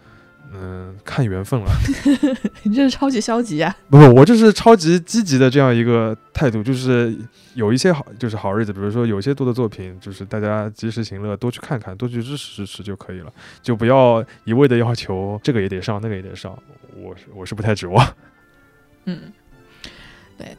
[0.52, 1.66] 嗯看缘分了。
[2.64, 3.74] 你这是超级消极啊！
[3.88, 7.16] 不不，我这是超级积极的这样一个态度，就是
[7.54, 16.56] 有一些好，就是好日子，比如说有一些多的作品，就是大家及时行乐，多去看看，多去支持支持就可以了，就不要一味的要求这个也得上，那个也得上，
[16.96, 18.14] 我是我是不太指望。
[19.06, 19.20] 嗯，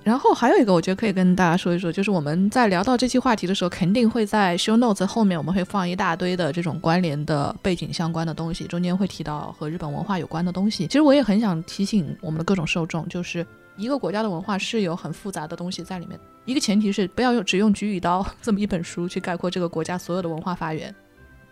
[0.04, 10.88] 然后还有一个，我觉得可以跟大家说一说，就是我们在聊到这期话题的时候，肯定会在 show notes 后面，我们会放一大堆的这种关联的背景相关的东西，中间会提到和日本文化有关的东西。
[10.88, 16.20] 其实我也很想提醒我们的各种受众，就是一个国家的文化是有很复杂的东西在里面。
[16.46, 20.94] 一个前提是不要用只用《菊与刀 》这么一本书去概括这个国家所有的文化发源。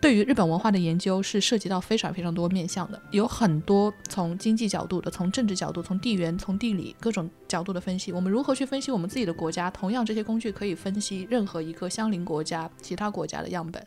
[0.02, 8.10] 对于日本文化的研究是涉及到非常非常多面向的，有很多从经济角度的、从政治角度、从地缘、从地理各种角度的分析。
[8.10, 9.70] 我们如何去分析我们自己的国家？
[9.70, 13.80] 同样，这些工具可以分析任何一个相邻国家、其他国家的样本。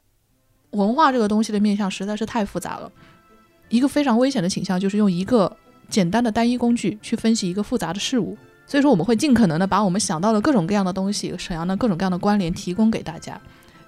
[0.69, 2.89] 文化这个东西的面向实在是太复杂了，
[3.67, 5.53] 一个非常危险的倾向就是用一个
[5.89, 8.37] 简单的单一工具去分析一个复杂的事物。
[8.65, 13.37] 所以说，我们会尽可能的把我们想到的各种各样的东西、沈阳的各种各样的关联提供给大家。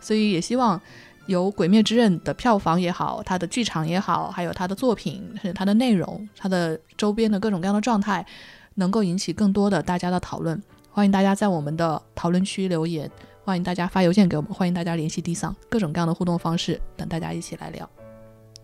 [0.01, 0.81] 所以也希望。
[1.26, 8.26] 由《鬼灭之刃》的票房也好，它的剧场也好，还有它的作品、是它的内容、它的周边的各种各样的状态，
[8.74, 10.60] 能够引起更多的大家的讨论。
[10.90, 13.10] 欢迎大家在我们的讨论区留言，
[13.44, 17.88] 欢迎大家发邮件给我们，欢迎大家联系 D 桑，各种各样的互动方式等大家一起来聊。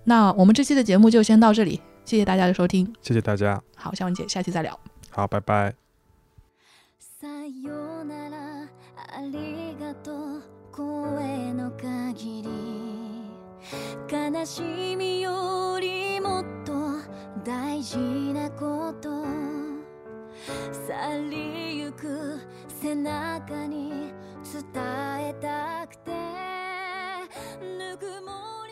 [0.04, 2.92] 那我们这期的节目就先到这里，谢谢大家的收听。
[3.02, 4.78] 谢谢大家，好，夏文姐，下期再聊。
[5.10, 5.74] 好，拜拜。
[7.20, 7.26] さ
[7.62, 8.68] よなら
[9.12, 12.41] ありがとう声の限り
[14.09, 16.73] 悲しみよりもっと
[17.43, 17.97] 大事
[18.33, 19.23] なこと。
[20.87, 24.11] 去りゆく背中に
[24.43, 24.63] 伝
[25.29, 26.11] えたくて。
[27.61, 28.62] ぬくも